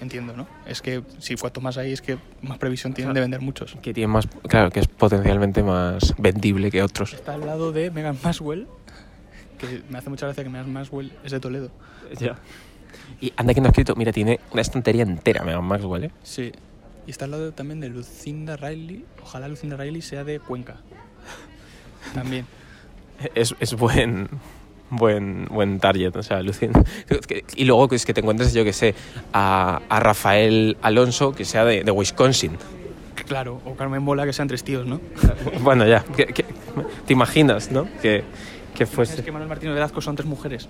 Entiendo, 0.00 0.36
¿no? 0.36 0.46
Es 0.66 0.82
que 0.82 1.02
si 1.20 1.36
cuanto 1.36 1.62
más 1.62 1.78
hay, 1.78 1.92
es 1.92 2.02
que 2.02 2.18
más 2.42 2.58
previsión 2.58 2.92
tienen 2.92 3.14
de 3.14 3.20
vender 3.20 3.40
muchos. 3.40 3.76
Que 3.80 3.94
tiene 3.94 4.08
más. 4.08 4.26
Claro, 4.48 4.70
que 4.70 4.80
es 4.80 4.88
potencialmente 4.88 5.62
más 5.62 6.14
vendible 6.18 6.70
que 6.70 6.82
otros. 6.82 7.14
Está 7.14 7.32
al 7.34 7.46
lado 7.46 7.72
de 7.72 7.90
Megan 7.90 8.18
Maswell, 8.22 8.66
que 9.58 9.82
me 9.88 9.96
hace 9.96 10.10
mucha 10.10 10.26
gracia 10.26 10.44
que 10.44 10.50
Megan 10.50 10.70
Maswell 10.70 11.12
es 11.24 11.32
de 11.32 11.40
Toledo. 11.40 11.70
Ya. 12.20 12.36
Y 13.22 13.32
anda 13.38 13.54
que 13.54 13.60
no 13.62 13.68
ha 13.68 13.70
escrito. 13.70 13.94
Mira, 13.96 14.12
tiene 14.12 14.38
una 14.52 14.60
estantería 14.60 15.02
entera, 15.02 15.42
Megan 15.44 15.64
Maxwell, 15.64 16.04
¿eh? 16.04 16.10
Sí. 16.22 16.52
Y 17.06 17.10
está 17.10 17.24
al 17.26 17.30
lado 17.32 17.52
también 17.52 17.80
de 17.80 17.88
Lucinda 17.88 18.56
Riley. 18.56 19.04
Ojalá 19.22 19.48
Lucinda 19.48 19.76
Riley 19.76 20.02
sea 20.02 20.24
de 20.24 20.40
Cuenca. 20.40 20.76
También. 22.14 22.46
Es, 23.34 23.54
es 23.60 23.74
buen. 23.74 24.28
buen, 24.90 25.46
buen 25.50 25.78
target, 25.80 26.14
o 26.16 26.22
sea, 26.22 26.38
alucina. 26.38 26.82
Y 27.56 27.64
luego 27.64 27.88
es 27.94 28.04
que 28.06 28.12
te 28.14 28.20
encuentres, 28.20 28.52
yo 28.54 28.62
que 28.64 28.72
sé, 28.72 28.94
a, 29.32 29.80
a 29.88 30.00
Rafael 30.00 30.76
Alonso, 30.82 31.32
que 31.32 31.44
sea 31.44 31.64
de, 31.64 31.82
de 31.84 31.90
Wisconsin. 31.90 32.56
Claro, 33.26 33.60
o 33.64 33.74
Carmen 33.74 34.02
Mola, 34.02 34.24
que 34.26 34.32
sean 34.32 34.46
tres 34.48 34.62
tíos, 34.62 34.86
¿no? 34.86 35.00
Bueno, 35.62 35.86
ya, 35.86 36.04
que- 36.04 36.26
que- 36.26 36.44
te 37.06 37.12
imaginas, 37.12 37.70
¿no? 37.72 37.88
Que, 38.02 38.22
que 38.76 38.84
Es 38.84 38.90
fuese... 38.90 39.24
que 39.24 39.32
Manuel 39.32 39.48
Martínez 39.48 39.74
Velasco 39.74 40.00
son 40.00 40.14
tres 40.14 40.28
mujeres. 40.28 40.68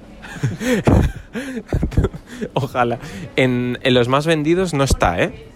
Ojalá. 2.54 2.98
En, 3.36 3.78
en 3.82 3.94
los 3.94 4.08
más 4.08 4.26
vendidos 4.26 4.72
no 4.74 4.84
está, 4.84 5.20
¿eh? 5.22 5.48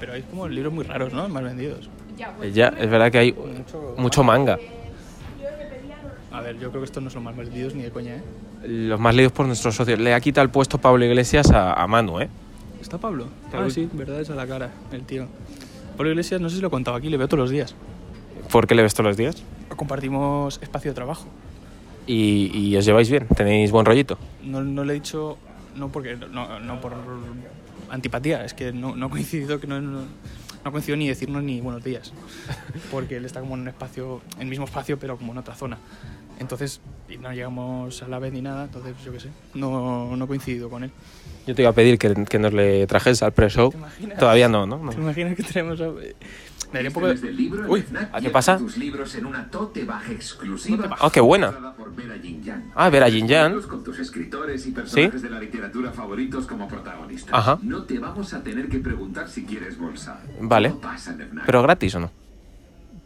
Pero 0.00 0.12
hay 0.12 0.22
como 0.22 0.46
libros 0.48 0.72
muy 0.72 0.84
raros, 0.84 1.12
¿no? 1.12 1.28
Más 1.28 1.42
vendidos. 1.42 1.88
Ya, 2.52 2.68
es 2.68 2.90
verdad 2.90 3.10
que 3.12 3.18
hay 3.18 3.32
Mucho... 3.32 3.94
mucho 3.96 4.22
manga. 4.24 4.58
A 6.32 6.40
ver, 6.40 6.58
yo 6.58 6.70
creo 6.70 6.82
que 6.82 6.86
estos 6.86 7.02
no 7.02 7.10
son 7.10 7.24
más 7.24 7.36
vendidos 7.36 7.74
ni 7.74 7.82
de 7.82 7.90
coña, 7.90 8.16
¿eh? 8.16 8.22
Los 8.64 9.00
más 9.00 9.14
leídos 9.14 9.32
por 9.32 9.46
nuestros 9.46 9.74
socios. 9.74 9.98
Le 9.98 10.14
ha 10.14 10.20
quitado 10.20 10.44
el 10.44 10.50
puesto 10.50 10.78
Pablo 10.78 11.04
Iglesias 11.04 11.50
a, 11.50 11.72
a 11.74 11.86
Manu, 11.86 12.20
¿eh? 12.20 12.28
¿Está 12.80 12.98
Pablo? 12.98 13.26
Claro. 13.50 13.66
Ah, 13.66 13.70
sí, 13.70 13.88
verdad, 13.92 14.20
es 14.20 14.30
a 14.30 14.34
la 14.34 14.46
cara, 14.46 14.70
el 14.92 15.02
tío. 15.02 15.26
Pablo 15.96 16.10
Iglesias, 16.10 16.40
no 16.40 16.48
sé 16.48 16.56
si 16.56 16.62
lo 16.62 16.68
he 16.68 16.70
contado 16.70 16.96
aquí, 16.96 17.08
le 17.08 17.16
veo 17.16 17.26
todos 17.28 17.40
los 17.40 17.50
días. 17.50 17.74
¿Por 18.52 18.66
qué 18.66 18.74
le 18.74 18.82
ves 18.82 18.94
todos 18.94 19.06
los 19.06 19.16
días? 19.16 19.42
Compartimos 19.74 20.60
espacio 20.62 20.92
de 20.92 20.94
trabajo. 20.94 21.26
Y, 22.06 22.50
y 22.54 22.76
os 22.76 22.84
lleváis 22.84 23.10
bien, 23.10 23.26
tenéis 23.36 23.70
buen 23.70 23.84
rollito. 23.84 24.16
No, 24.42 24.62
no 24.62 24.84
le 24.84 24.92
he 24.92 24.94
dicho, 24.94 25.38
no 25.76 25.88
porque 25.88 26.16
no, 26.16 26.60
no 26.60 26.80
por 26.80 26.92
antipatía, 27.90 28.44
es 28.44 28.54
que 28.54 28.72
no, 28.72 28.96
no 28.96 29.06
ha 29.06 29.10
coincidido 29.10 29.60
que 29.60 29.66
no, 29.66 29.80
no, 29.80 30.00
no 30.00 30.06
ha 30.64 30.70
coincidido 30.70 30.96
ni 30.96 31.08
decirnos 31.08 31.42
ni 31.42 31.60
buenos 31.60 31.82
días. 31.82 32.12
Porque 32.90 33.16
él 33.16 33.24
está 33.24 33.40
como 33.40 33.54
en 33.54 33.62
un 33.62 33.68
espacio, 33.68 34.20
en 34.36 34.42
el 34.42 34.48
mismo 34.48 34.64
espacio, 34.64 34.98
pero 34.98 35.16
como 35.16 35.32
en 35.32 35.38
otra 35.38 35.54
zona. 35.54 35.78
Entonces, 36.38 36.80
no 37.20 37.32
llegamos 37.32 38.02
a 38.02 38.08
la 38.08 38.18
vez 38.18 38.32
ni 38.32 38.42
nada, 38.42 38.64
entonces 38.64 38.94
yo 39.04 39.12
qué 39.12 39.20
sé, 39.20 39.28
no, 39.54 40.14
no 40.16 40.24
he 40.24 40.28
coincidido 40.28 40.70
con 40.70 40.84
él. 40.84 40.92
Yo 41.46 41.54
te 41.54 41.62
iba 41.62 41.70
a 41.70 41.74
pedir 41.74 41.98
que, 41.98 42.26
que 42.26 42.38
nos 42.38 42.52
le 42.52 42.86
trajes 42.86 43.22
al 43.22 43.32
pre-show. 43.32 43.72
Todavía 44.18 44.48
no, 44.48 44.66
¿no? 44.66 44.78
No. 44.78 44.90
¿Te 44.92 45.00
imaginas 45.00 45.34
que 45.34 45.42
tenemos 45.42 45.80
a... 45.80 45.90
Me 46.72 46.86
un 46.86 46.92
poco 46.92 47.08
de... 47.08 47.14
Uy, 47.66 47.82
Fnac, 47.82 48.14
¿a 48.14 48.20
qué 48.20 48.30
pasa? 48.30 48.60
Ah, 51.00 51.10
qué 51.12 51.20
buena. 51.20 51.74
Ah, 52.74 52.90
Vera 52.90 53.08
personajes 53.08 53.62
¿Sí? 54.86 55.10
Ajá. 57.32 57.58
No 57.62 57.84
te 57.84 57.98
vamos 57.98 58.34
a 58.34 58.42
tener 58.42 58.68
que 58.68 58.78
preguntar 58.78 59.28
si 59.28 59.44
quieres 59.44 59.78
bolsa. 59.78 60.20
Vale. 60.40 60.74
¿Pero 61.46 61.62
gratis 61.62 61.94
o 61.94 62.00
no? 62.00 62.10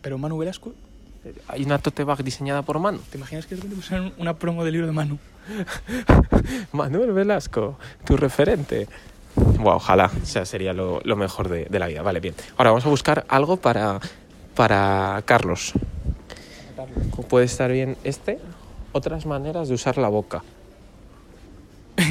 pero 0.02 0.18
Manu 0.18 0.36
Velasco, 0.36 0.74
Hay 1.46 1.62
una 1.62 1.78
tote 1.78 2.02
bag 2.02 2.24
diseñada 2.24 2.62
por 2.62 2.80
Manu. 2.80 2.98
¿te 3.10 3.16
imaginas 3.16 3.46
que 3.46 3.54
de 3.54 3.60
repente 3.60 3.76
pusieran 3.76 4.12
una 4.18 4.34
promo 4.34 4.64
del 4.64 4.72
libro 4.72 4.88
de 4.88 4.92
Manu? 4.92 5.18
Manuel 6.72 7.12
Velasco, 7.12 7.78
tu 8.04 8.16
referente. 8.16 8.88
Buah, 9.62 9.76
ojalá, 9.76 10.10
o 10.22 10.26
sea, 10.26 10.44
sería 10.44 10.72
lo, 10.72 11.00
lo 11.04 11.16
mejor 11.16 11.48
de, 11.48 11.64
de 11.66 11.78
la 11.78 11.86
vida. 11.86 12.02
Vale, 12.02 12.20
bien. 12.20 12.34
Ahora 12.56 12.70
vamos 12.70 12.84
a 12.86 12.88
buscar 12.88 13.24
algo 13.28 13.56
para, 13.56 14.00
para 14.54 15.22
Carlos. 15.24 15.72
¿Cómo 17.10 17.28
puede 17.28 17.44
estar 17.46 17.70
bien 17.70 17.96
este? 18.04 18.38
Otras 18.92 19.24
maneras 19.26 19.68
de 19.68 19.74
usar 19.74 19.98
la 19.98 20.08
boca. 20.08 20.42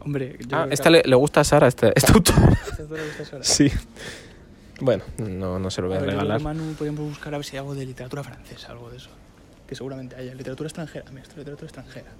Hombre, 0.00 0.38
yo 0.46 0.56
Ah, 0.56 0.66
que 0.68 0.74
esta 0.74 0.90
le, 0.90 1.02
le 1.04 1.16
gusta 1.16 1.40
a 1.40 1.44
Sara, 1.44 1.68
este, 1.68 1.92
este 1.94 2.12
autor. 2.12 2.34
¿Esta 2.52 2.86
tú 2.86 2.94
la 2.94 3.04
gustas 3.04 3.32
ahora? 3.32 3.44
Sí. 3.48 3.70
Bueno, 4.80 5.02
no, 5.18 5.58
no 5.58 5.70
se 5.70 5.82
lo 5.82 5.88
voy 5.88 5.96
a 5.96 6.00
A 6.00 6.02
ver, 6.02 6.10
regalar. 6.12 6.40
Manu 6.40 6.72
podríamos 6.74 7.00
buscar 7.08 7.34
a 7.34 7.38
ver 7.38 7.44
si 7.44 7.56
hay 7.56 7.58
algo 7.58 7.74
de 7.74 7.84
literatura 7.84 8.22
francesa, 8.22 8.70
algo 8.70 8.88
de 8.90 8.98
eso. 8.98 9.10
Que 9.66 9.74
seguramente 9.74 10.14
haya. 10.16 10.34
Literatura 10.34 10.68
extranjera, 10.68 11.04
es 11.10 11.36
literatura 11.36 11.66
extranjera. 11.66 12.10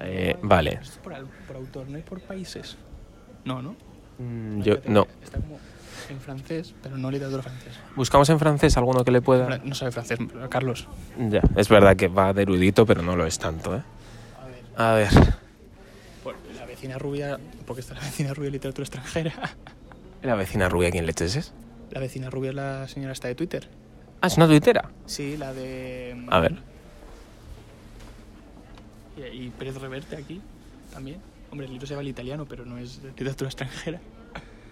Eh, 0.00 0.36
vale. 0.42 0.72
Esto 0.82 0.84
es 0.84 0.98
por, 0.98 1.14
por 1.46 1.56
autor, 1.56 1.88
no 1.88 1.96
es 1.96 2.04
por 2.04 2.20
países. 2.20 2.76
No, 3.44 3.62
¿no? 3.62 3.76
Mm, 4.18 4.62
Yo, 4.62 4.76
no. 4.86 5.06
Está 5.22 5.38
como 5.38 5.58
en 6.08 6.20
francés, 6.20 6.72
pero 6.82 6.96
no 6.96 7.10
literatura 7.10 7.42
francesa. 7.42 7.80
Buscamos 7.96 8.28
en 8.30 8.38
francés 8.38 8.76
alguno 8.76 9.04
que 9.04 9.10
le 9.10 9.20
pueda... 9.22 9.58
No 9.64 9.74
sabe 9.74 9.90
francés, 9.92 10.18
Carlos. 10.50 10.86
Ya, 11.18 11.42
es 11.56 11.68
verdad 11.68 11.96
que 11.96 12.06
va 12.08 12.32
de 12.32 12.42
erudito, 12.42 12.86
pero 12.86 13.02
no 13.02 13.16
lo 13.16 13.26
es 13.26 13.38
tanto, 13.38 13.76
¿eh? 13.76 13.82
A 14.76 14.92
ver, 14.94 15.08
A 15.08 15.14
ver. 15.16 15.34
por 16.22 16.36
la 16.56 16.64
vecina 16.64 16.96
rubia, 16.98 17.38
porque 17.66 17.80
está 17.80 17.94
la 17.94 18.00
vecina 18.00 18.32
rubia 18.34 18.46
de 18.46 18.52
literatura 18.52 18.84
extranjera. 18.84 19.32
¿La 20.22 20.34
vecina 20.36 20.68
rubia 20.68 20.90
quién 20.90 21.06
leches 21.06 21.34
es? 21.36 21.52
La 21.90 22.00
vecina 22.00 22.30
rubia 22.30 22.50
es 22.50 22.56
la 22.56 22.88
señora 22.88 23.12
esta 23.12 23.28
de 23.28 23.34
Twitter. 23.34 23.68
Ah, 24.20 24.28
es 24.28 24.36
una 24.36 24.46
tuitera. 24.46 24.90
Sí, 25.06 25.36
la 25.36 25.52
de... 25.52 26.24
A 26.30 26.40
ver. 26.40 26.54
Y, 29.16 29.46
y 29.46 29.50
Pérez 29.50 29.76
Reverte 29.80 30.16
aquí 30.16 30.40
también. 30.92 31.18
Hombre, 31.56 31.68
el 31.68 31.72
libro 31.72 31.86
se 31.86 31.94
llama 31.94 32.02
el 32.02 32.08
italiano, 32.08 32.44
pero 32.44 32.66
no 32.66 32.76
es 32.76 33.02
de 33.02 33.08
literatura 33.08 33.48
extranjera. 33.48 33.98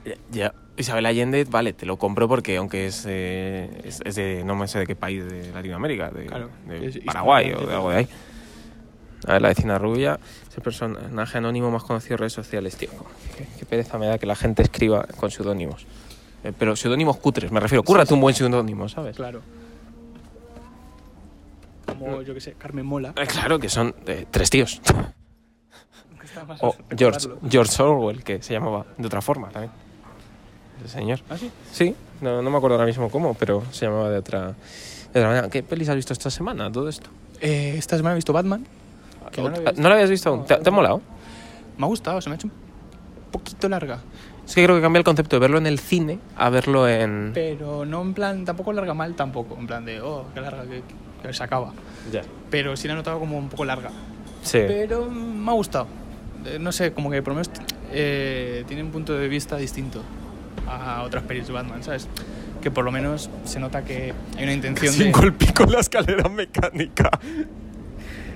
Ya, 0.05 0.17
ya. 0.31 0.55
Isabel 0.77 1.07
Allende, 1.07 1.45
vale, 1.45 1.73
te 1.73 1.87
lo 1.87 1.97
compro 1.97 2.29
porque 2.29 2.59
aunque 2.59 2.85
es, 2.85 3.07
eh, 3.09 3.81
es, 3.85 4.03
es 4.05 4.15
de, 4.17 4.45
no 4.45 4.55
me 4.55 4.69
sé 4.69 4.81
de 4.81 4.87
qué 4.87 4.95
país 4.95 5.25
de 5.25 5.51
Latinoamérica, 5.51 6.11
de, 6.11 6.27
Claro, 6.27 6.51
de 6.67 7.03
Paraguay 7.07 7.55
o 7.55 7.67
de 7.67 7.73
algo 7.73 7.89
de 7.89 7.97
ahí. 7.97 8.09
A 9.27 9.33
ver, 9.33 9.41
la 9.41 9.49
vecina 9.49 9.79
rubia 9.79 10.21
es 10.47 10.55
el 10.59 10.63
personaje 10.63 11.39
anónimo 11.39 11.71
más 11.71 11.85
conocido 11.85 12.17
en 12.17 12.19
redes 12.19 12.35
sociales, 12.35 12.77
tío. 12.77 12.91
Qué, 13.35 13.47
qué 13.59 13.65
pereza 13.65 13.97
me 13.97 14.07
da 14.07 14.19
que 14.19 14.27
la 14.27 14.37
gente 14.37 14.63
escriba 14.63 15.07
con 15.19 15.31
seudónimos. 15.31 15.87
Eh, 16.45 16.53
pero 16.59 16.77
seudónimos 16.77 17.17
cutres, 17.17 17.51
me 17.51 17.61
refiero. 17.61 17.83
Cúrrate 17.83 18.13
un 18.13 18.21
buen 18.21 18.35
seudónimo, 18.35 18.91
¿sabes? 18.91 19.17
Claro. 19.17 19.41
Como, 21.87 22.21
yo 22.21 22.35
que 22.35 22.43
sé, 22.43 22.57
Carmen 22.59 22.85
Mola. 22.85 23.15
Eh, 23.17 23.27
claro, 23.27 23.59
que 23.59 23.71
son 23.71 23.95
eh, 24.07 24.27
tres 24.31 24.51
tíos. 24.51 24.83
O 26.61 26.75
George. 26.97 27.29
George 27.49 27.83
Orwell, 27.83 28.23
que 28.25 28.43
se 28.43 28.53
llamaba 28.55 28.87
de 28.97 29.07
otra 29.07 29.21
forma 29.21 29.49
también. 29.51 29.73
Ese 30.85 30.89
señor. 30.99 31.21
¿Ah, 31.31 31.37
sí? 31.39 31.51
Sí, 31.73 31.95
no, 32.21 32.43
no 32.43 32.51
me 32.51 32.57
acuerdo 32.57 32.77
ahora 32.77 32.87
mismo 32.87 33.11
cómo, 33.11 33.35
pero 33.35 33.63
se 33.71 33.87
llamaba 33.87 34.11
de 34.11 34.19
otra, 34.19 34.49
de 35.13 35.21
otra 35.21 35.29
manera. 35.29 35.49
¿Qué 35.51 35.63
pelis 35.63 35.89
has 35.89 35.97
visto 35.97 36.13
esta 36.13 36.31
semana? 36.31 36.71
Todo 36.71 36.89
esto. 36.89 37.11
Eh, 37.41 37.75
esta 37.79 37.97
semana 37.97 38.15
he 38.15 38.17
visto 38.17 38.33
Batman. 38.33 38.67
que 39.33 39.41
no 39.43 39.49
la 39.51 39.57
había 39.57 39.71
visto. 39.71 39.83
¿No 39.83 39.89
la 39.89 39.95
habías 39.95 40.11
visto 40.11 40.29
aún? 40.31 40.45
¿Te, 40.45 40.57
te 40.57 40.69
ha 40.69 40.73
molado? 40.73 41.01
Me 41.79 41.85
ha 41.85 41.89
gustado, 41.89 42.21
se 42.21 42.29
me 42.29 42.35
ha 42.35 42.37
hecho 42.37 42.47
un 42.49 42.53
poquito 43.31 43.69
larga. 43.69 44.01
Es 44.47 44.55
que 44.55 44.63
creo 44.65 44.77
que 44.77 44.83
cambia 44.83 44.99
el 44.99 45.05
concepto 45.05 45.37
de 45.37 45.41
verlo 45.41 45.59
en 45.59 45.67
el 45.67 45.79
cine 45.79 46.19
a 46.37 46.51
verlo 46.51 46.87
en... 46.87 47.31
Pero 47.33 47.87
no 47.87 48.03
en 48.03 48.13
plan, 48.13 48.45
tampoco 48.45 48.73
larga 48.73 48.93
mal, 48.93 49.15
tampoco. 49.15 49.57
En 49.59 49.67
plan 49.67 49.85
de, 49.85 50.01
oh, 50.03 50.27
qué 50.35 50.41
larga, 50.41 50.65
que, 50.65 50.83
que 51.23 51.33
se 51.33 51.43
acaba. 51.43 51.73
Ya. 52.13 52.23
Pero 52.51 52.77
sí 52.77 52.87
la 52.87 52.93
he 52.93 52.97
notado 52.97 53.19
como 53.19 53.39
un 53.39 53.49
poco 53.49 53.65
larga. 53.65 53.91
Sí. 54.43 54.59
Pero 54.69 55.09
me 55.09 55.51
ha 55.51 55.55
gustado. 55.55 55.87
Eh, 56.47 56.59
No 56.61 56.73
sé, 56.73 56.93
como 56.93 57.11
que 57.11 57.23
por 57.23 57.33
lo 57.35 57.41
menos 57.41 57.51
eh, 57.93 58.65
tiene 58.67 58.83
un 58.83 58.91
punto 58.91 59.13
de 59.17 59.29
vista 59.29 59.57
distinto 59.57 60.03
a 60.69 61.03
otras 61.03 61.23
pelis 61.25 61.47
de 61.47 61.53
Batman, 61.53 61.83
¿sabes? 61.83 62.09
Que 62.63 62.71
por 62.71 62.85
lo 62.85 62.91
menos 62.93 63.29
se 63.45 63.61
nota 63.61 63.85
que 63.85 64.15
hay 64.37 64.45
una 64.45 64.53
intención 64.55 64.97
de... 64.99 65.11
el 65.11 65.33
pico 65.35 65.65
en 65.65 65.73
la 65.73 65.81
escalera 65.81 66.29
mecánica. 66.29 67.11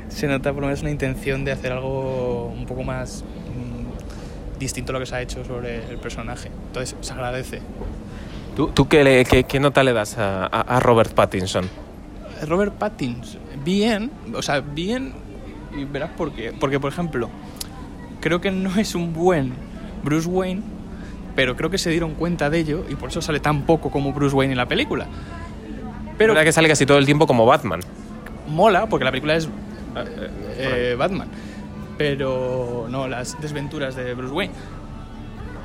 Se 0.09 0.27
nota 0.27 0.53
por 0.53 0.63
lo 0.63 0.67
menos 0.69 0.81
una 0.83 0.91
intención 0.91 1.45
de 1.45 1.53
hacer 1.53 1.73
algo 1.73 2.47
un 2.47 2.67
poco 2.67 2.83
más 2.83 3.25
mm, 3.25 4.59
distinto 4.59 4.93
a 4.93 4.95
lo 4.95 5.01
que 5.01 5.07
se 5.07 5.15
ha 5.15 5.23
hecho 5.23 5.45
sobre 5.45 5.85
el 5.91 5.99
personaje. 5.99 6.51
Entonces 6.69 6.97
se 7.01 7.13
agradece. 7.13 7.61
¿Tú, 8.57 8.69
tú 8.69 8.89
qué, 8.89 9.05
le- 9.05 9.25
qué- 9.25 9.45
qué 9.45 9.61
nota 9.61 9.83
le 9.85 9.93
das 9.93 10.19
a, 10.19 10.45
a- 10.47 10.61
a 10.77 10.81
Robert 10.81 11.13
Pattinson? 11.13 11.69
Robert 12.47 12.73
Pattinson, 12.75 13.41
bien, 13.65 14.11
o 14.35 14.43
sea, 14.43 14.61
bien, 14.61 15.13
y 15.77 15.85
verás 15.85 16.11
por 16.17 16.33
qué. 16.33 16.53
Porque, 16.59 16.79
por 16.81 16.91
ejemplo, 16.93 17.29
creo 18.21 18.41
que 18.41 18.51
no 18.51 18.77
es 18.77 18.95
un 18.95 19.13
buen 19.13 19.53
Bruce 20.03 20.29
Wayne, 20.29 20.63
pero 21.35 21.57
creo 21.57 21.71
que 21.71 21.79
se 21.79 21.91
dieron 21.91 22.15
cuenta 22.15 22.51
de 22.51 22.59
ello 22.59 22.85
y 22.89 22.95
por 22.95 23.11
eso 23.11 23.23
sale 23.23 23.41
tan 23.41 23.63
poco 23.63 23.91
como 23.91 24.13
Bruce 24.13 24.35
Wayne 24.35 24.53
en 24.53 24.59
la 24.59 24.67
película. 24.67 25.07
Pero 26.17 26.33
verdad 26.33 26.45
que 26.45 26.53
sale 26.53 26.69
casi 26.69 26.85
todo 26.85 26.99
el 26.99 27.07
tiempo 27.07 27.27
como 27.27 27.47
Batman. 27.47 27.81
mola, 28.49 28.87
porque 28.89 29.05
la 29.05 29.13
película 29.13 29.37
es 29.37 29.47
eh, 29.47 30.31
eh, 30.57 30.97
Batman, 30.99 31.29
pero 31.97 32.87
no 32.91 33.07
las 33.07 33.41
desventuras 33.41 33.95
de 33.95 34.15
Bruce 34.15 34.35
Wayne. 34.35 34.55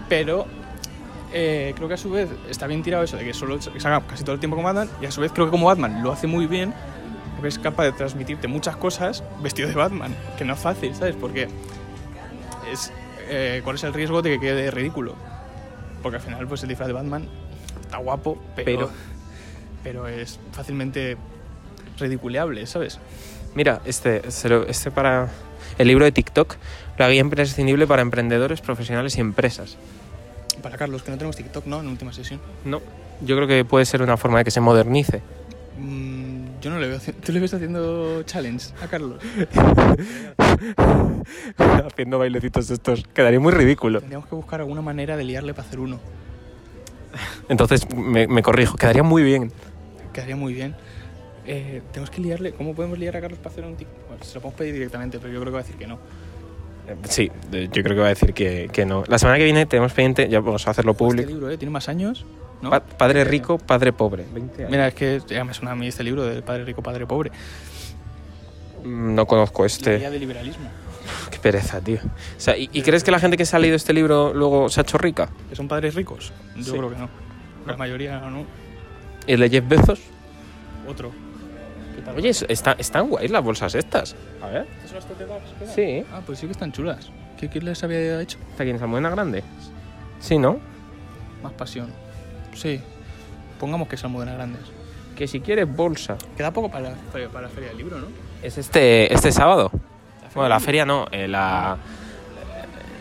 Pero 0.08 0.46
eh, 1.34 1.74
creo 1.76 1.88
que 1.88 1.96
a 1.96 1.98
su 1.98 2.12
vez 2.12 2.30
está 2.48 2.68
bien 2.68 2.84
tirado 2.84 3.04
eso 3.04 3.18
de 3.18 3.26
que 3.26 3.34
solo 3.34 3.60
se 3.60 3.72
haga 3.88 4.02
casi 4.02 4.24
todo 4.24 4.36
el 4.36 4.40
tiempo 4.40 4.56
como 4.56 4.68
Batman, 4.68 4.90
y 5.02 5.08
a 5.08 5.12
su 5.12 5.22
vez 5.22 5.32
creo 5.32 5.48
que 5.48 5.52
como 5.52 5.66
Batman 5.66 6.04
lo 6.04 6.12
hace 6.12 6.28
muy 6.28 6.46
bien, 6.46 6.72
porque 7.36 7.48
es 7.48 7.58
capaz 7.58 7.86
de 7.86 7.94
transmitirte 7.94 8.48
muchas 8.48 8.76
cosas 8.76 9.24
vestido 9.42 9.68
de 9.68 9.74
Batman, 9.74 10.16
que 10.38 10.46
no 10.46 10.54
es 10.54 10.60
fácil, 10.60 10.94
¿sabes? 10.94 11.16
Porque 11.16 11.48
es, 12.72 12.92
eh, 13.30 13.62
¿cuál 13.64 13.76
es 13.78 13.84
el 13.84 13.94
riesgo 13.94 14.22
de 14.22 14.32
que 14.32 14.40
quede 14.40 14.72
ridículo? 14.72 15.16
Porque 16.02 16.18
al 16.18 16.24
final, 16.24 16.48
pues 16.48 16.62
el 16.64 16.70
disfraz 16.70 16.88
de 16.88 16.94
Batman 16.94 17.28
está 17.82 17.98
guapo, 17.98 18.38
pero, 18.56 18.66
Pero- 18.66 18.92
pero 19.84 20.08
es 20.08 20.40
fácilmente 20.52 21.18
ridiculeable, 22.00 22.66
¿sabes? 22.68 23.00
Mira, 23.56 23.82
este, 23.86 24.22
este 24.28 24.92
para 24.92 25.30
el 25.78 25.88
libro 25.88 26.06
de 26.06 26.12
TikTok, 26.12 26.56
la 26.98 27.10
guía 27.10 27.22
imprescindible 27.22 27.86
para 27.88 28.02
emprendedores, 28.02 28.62
profesionales 28.62 29.18
y 29.18 29.22
empresas. 29.22 29.78
Para 30.62 30.78
Carlos, 30.78 31.04
que 31.04 31.12
no 31.12 31.18
tenemos 31.18 31.36
TikTok, 31.36 31.66
¿no? 31.66 31.80
En 31.82 31.88
última 31.88 32.14
sesión. 32.14 32.40
No, 32.66 32.82
yo 33.22 33.36
creo 33.36 33.48
que 33.48 33.66
puede 33.66 33.86
ser 33.86 34.02
una 34.02 34.18
forma 34.18 34.40
de 34.40 34.46
que 34.46 34.52
se 34.52 34.62
modernice. 34.62 35.22
Mm, 35.78 36.23
Yo 36.64 36.70
no 36.72 36.80
le 36.80 36.88
veo. 36.88 37.00
¿Tú 37.26 37.32
le 37.34 37.40
ves 37.42 37.54
haciendo 37.54 38.24
challenge 38.24 38.68
a 38.82 38.88
Carlos? 38.88 39.22
Haciendo 41.86 42.20
bailecitos 42.20 42.70
estos. 42.70 43.04
Quedaría 43.14 43.40
muy 43.40 43.52
ridículo. 43.52 44.00
Tendríamos 44.00 44.28
que 44.30 44.36
buscar 44.36 44.62
alguna 44.62 44.82
manera 44.82 45.18
de 45.18 45.24
liarle 45.24 45.54
para 45.54 45.68
hacer 45.68 45.80
uno. 45.80 46.00
Entonces 47.50 47.86
me, 47.96 48.28
me 48.28 48.42
corrijo. 48.42 48.78
Quedaría 48.78 49.04
muy 49.04 49.24
bien. 49.24 49.52
Quedaría 50.14 50.36
muy 50.36 50.54
bien. 50.54 50.76
Eh, 51.46 51.82
tenemos 51.92 52.10
que 52.10 52.22
liarle. 52.22 52.54
¿Cómo 52.54 52.74
podemos 52.74 52.98
liar 52.98 53.18
a 53.18 53.22
Carlos 53.22 53.40
para 53.40 53.52
hacer 53.52 53.66
un 53.66 53.76
TikTok? 53.76 54.08
Bueno, 54.08 54.24
se 54.24 54.36
lo 54.36 54.42
podemos 54.42 54.58
pedir 54.58 54.74
directamente, 54.74 55.20
pero 55.20 55.34
yo 55.34 55.40
creo 55.42 55.52
que 55.52 55.56
va 55.56 55.60
a 55.60 55.64
decir 55.64 55.78
que 55.78 55.88
no. 55.88 55.96
Eh, 56.88 56.96
Sí, 57.10 57.32
de- 57.52 57.68
yo 57.68 57.84
creo 57.84 57.96
que 57.96 58.02
va 58.02 58.06
a 58.08 58.10
decir 58.10 58.34
que, 58.34 58.70
que 58.72 58.86
no. 58.86 59.04
La 59.08 59.20
semana 59.20 59.38
que 59.38 59.44
viene 59.44 59.66
tenemos 59.66 59.92
pendiente, 59.94 60.30
ya 60.30 60.40
vamos 60.40 60.66
a 60.68 60.72
hacerlo 60.72 60.92
Este 60.94 61.04
público. 61.04 61.30
libro, 61.30 61.50
¿eh? 61.50 61.58
Tiene 61.58 61.72
más 61.72 61.90
años. 61.90 62.26
¿No? 62.62 62.70
Pa- 62.70 62.80
padre 62.82 63.24
rico, 63.24 63.58
padre 63.58 63.92
pobre. 63.94 64.26
20 64.34 64.58
años. 64.62 64.72
Mira, 64.72 64.88
es 64.88 64.94
que 64.94 65.22
ya 65.28 65.44
me 65.44 65.54
suena 65.54 65.72
a 65.72 65.76
mí 65.76 65.88
este 65.88 66.04
libro 66.04 66.24
del 66.24 66.44
padre 66.44 66.64
rico, 66.66 66.82
padre 66.82 67.06
pobre. 67.06 67.32
Mm, 68.84 69.16
No 69.16 69.26
conozco 69.26 69.64
La 69.64 69.68
este. 69.68 69.98
guía 70.00 70.10
del 70.10 70.20
liberalismo. 70.22 70.70
Qué 71.30 71.38
pereza, 71.40 71.82
tío. 71.82 71.98
O 71.98 72.40
sea, 72.40 72.58
¿y, 72.58 72.70
y 72.72 72.82
crees 72.82 73.04
que 73.04 73.12
la 73.12 73.20
gente 73.20 73.36
que 73.36 73.46
se 73.46 73.56
ha 73.56 73.60
leído 73.60 73.76
este 73.76 73.94
libro 73.94 74.34
luego 74.34 74.70
se 74.70 74.80
ha 74.80 74.84
hecho 74.84 74.98
rica? 74.98 75.30
¿Que 75.50 75.56
son 75.56 75.68
padres 75.68 75.96
ricos? 75.96 76.32
Yo 76.56 76.64
Sí. 76.64 76.72
creo 76.72 76.90
que 76.90 76.96
no. 76.98 77.10
La 77.68 77.76
mayoría 77.78 78.20
no. 78.30 78.46
¿Y 79.28 79.34
el 79.34 79.40
de 79.42 79.50
Jeff 79.50 79.68
Bezos? 79.68 80.00
Otro. 80.88 81.12
Oye, 82.16 82.30
es- 82.30 82.46
está- 82.50 82.76
están 82.78 83.08
guays 83.10 83.32
las 83.32 83.44
bolsas 83.44 83.76
estas. 83.76 84.16
A 84.42 84.48
ver. 84.48 84.68
¿Estas 84.84 85.04
son 85.04 85.30
las 85.30 85.76
que? 85.76 86.02
Sí. 86.02 86.06
Ah, 86.12 86.22
pues 86.26 86.40
sí 86.40 86.46
que 86.48 86.52
están 86.52 86.72
chulas. 86.72 87.10
¿Qué, 87.40 87.50
qué 87.50 87.62
les 87.62 87.82
había 87.84 88.22
hecho? 88.22 88.38
¿Está 88.52 88.64
aquí 88.64 88.72
en 88.72 88.80
Salmudena 88.80 89.10
Grande? 89.10 89.44
Sí, 90.20 90.38
¿no? 90.38 90.60
Más 91.42 91.54
pasión. 91.54 91.92
Sí. 92.56 92.80
Pongamos 93.60 93.88
que 93.88 93.98
son 93.98 94.12
Almudena 94.12 94.34
grandes. 94.34 94.62
Que 95.16 95.28
si 95.28 95.40
quieres 95.42 95.74
bolsa. 95.74 96.18
Queda 96.36 96.52
poco 96.52 96.70
para 96.72 96.90
la, 96.92 96.96
feria- 97.12 97.30
para 97.30 97.48
la 97.48 97.54
feria 97.54 97.70
del 97.70 97.78
libro, 97.78 98.00
¿no? 98.00 98.08
Es 98.42 98.58
este, 98.58 99.14
este 99.14 99.32
sábado. 99.32 99.72
Bueno, 100.34 100.50
la 100.50 100.60
feria 100.60 100.86
no, 100.86 101.06
eh, 101.12 101.28
la... 101.28 101.78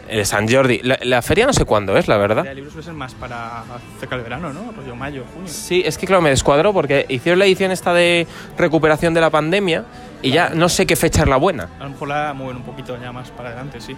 El 0.09 0.26
San 0.26 0.47
Jordi. 0.47 0.80
La, 0.82 0.99
la 1.02 1.23
feria 1.23 1.47
no 1.47 1.54
sé 1.54 1.64
cuándo 1.64 1.97
es, 1.97 2.06
la 2.06 2.16
La 2.16 2.21
verdad. 2.21 2.37
feria 2.42 2.50
del 2.50 2.56
libro 2.56 2.71
suele 2.71 2.85
ser 2.85 2.92
más 2.92 3.14
para 3.14 3.62
cerca 3.99 4.16
del 4.16 4.25
verano, 4.25 4.52
¿no? 4.52 4.71
Rollo 4.73 4.94
mayo, 4.94 5.25
junio. 5.32 5.49
Sí, 5.50 5.82
es 5.87 5.97
que 5.97 6.06
claro, 6.06 6.21
me 6.21 6.28
descuadró 6.28 6.75
porque 6.75 7.06
hicieron 7.09 7.38
la 7.38 7.47
edición 7.47 7.71
esta 7.71 7.94
de 7.94 8.26
recuperación 8.59 9.14
de 9.14 9.23
la 9.23 9.30
pandemia 9.30 9.85
y 10.21 10.30
ya 10.30 10.50
no 10.50 10.68
sé 10.68 10.85
qué 10.87 10.97
fecha 10.97 11.23
es 11.23 11.28
la 11.28 11.37
buena. 11.37 11.71
A 11.80 11.85
lo 11.85 11.90
mejor 11.90 12.09
la 12.09 12.35
mueven 12.35 12.59
un 12.59 12.62
poquito 12.64 13.00
ya 13.00 13.11
más 13.11 13.30
para 13.30 13.49
adelante, 13.50 13.80
sí. 13.80 13.97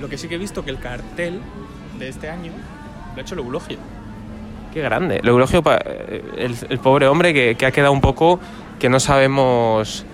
Lo 0.00 0.08
que 0.08 0.18
sí 0.18 0.26
que 0.26 0.34
he 0.34 0.38
visto 0.38 0.64
que 0.64 0.70
el 0.70 0.80
cartel 0.80 1.40
de 1.96 2.08
este 2.08 2.28
año 2.28 2.50
lo 3.14 3.18
ha 3.18 3.22
hecho 3.22 3.34
el 3.34 3.40
Eulogio. 3.40 3.78
Qué 4.72 4.80
grande. 4.82 5.20
Lo 5.22 5.36
elogio 5.36 5.62
pa- 5.62 5.80
eh, 5.84 6.22
el, 6.38 6.54
el 6.68 6.78
pobre 6.78 7.06
hombre 7.08 7.32
que, 7.34 7.56
que 7.56 7.66
ha 7.66 7.72
quedado 7.72 7.92
un 7.92 8.00
poco 8.00 8.38
que 8.78 8.88
no 8.88 9.00
sabemos... 9.00 10.04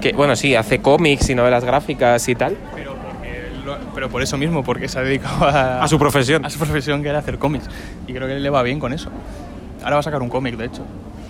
Que, 0.00 0.12
bueno, 0.12 0.36
sí, 0.36 0.54
hace 0.54 0.80
cómics 0.80 1.30
y 1.30 1.34
novelas 1.34 1.64
gráficas 1.64 2.28
y 2.28 2.34
tal. 2.34 2.56
Pero, 2.74 2.94
porque 2.96 3.50
lo- 3.64 3.78
pero 3.94 4.08
por 4.10 4.22
eso 4.22 4.36
mismo, 4.36 4.62
porque 4.62 4.88
se 4.88 4.98
ha 4.98 5.02
dedicado 5.02 5.44
a, 5.46 5.82
A 5.82 5.88
su 5.88 5.98
profesión. 5.98 6.44
a 6.44 6.50
su 6.50 6.58
profesión 6.58 7.02
que 7.02 7.08
era 7.08 7.18
hacer 7.18 7.38
cómics. 7.38 7.68
Y 8.06 8.12
creo 8.12 8.28
que 8.28 8.34
le 8.38 8.50
va 8.50 8.62
bien 8.62 8.78
con 8.78 8.92
eso. 8.92 9.10
Ahora 9.82 9.96
va 9.96 10.00
a 10.00 10.02
sacar 10.02 10.20
un 10.22 10.28
cómic, 10.28 10.56
de 10.56 10.66
hecho. 10.66 10.82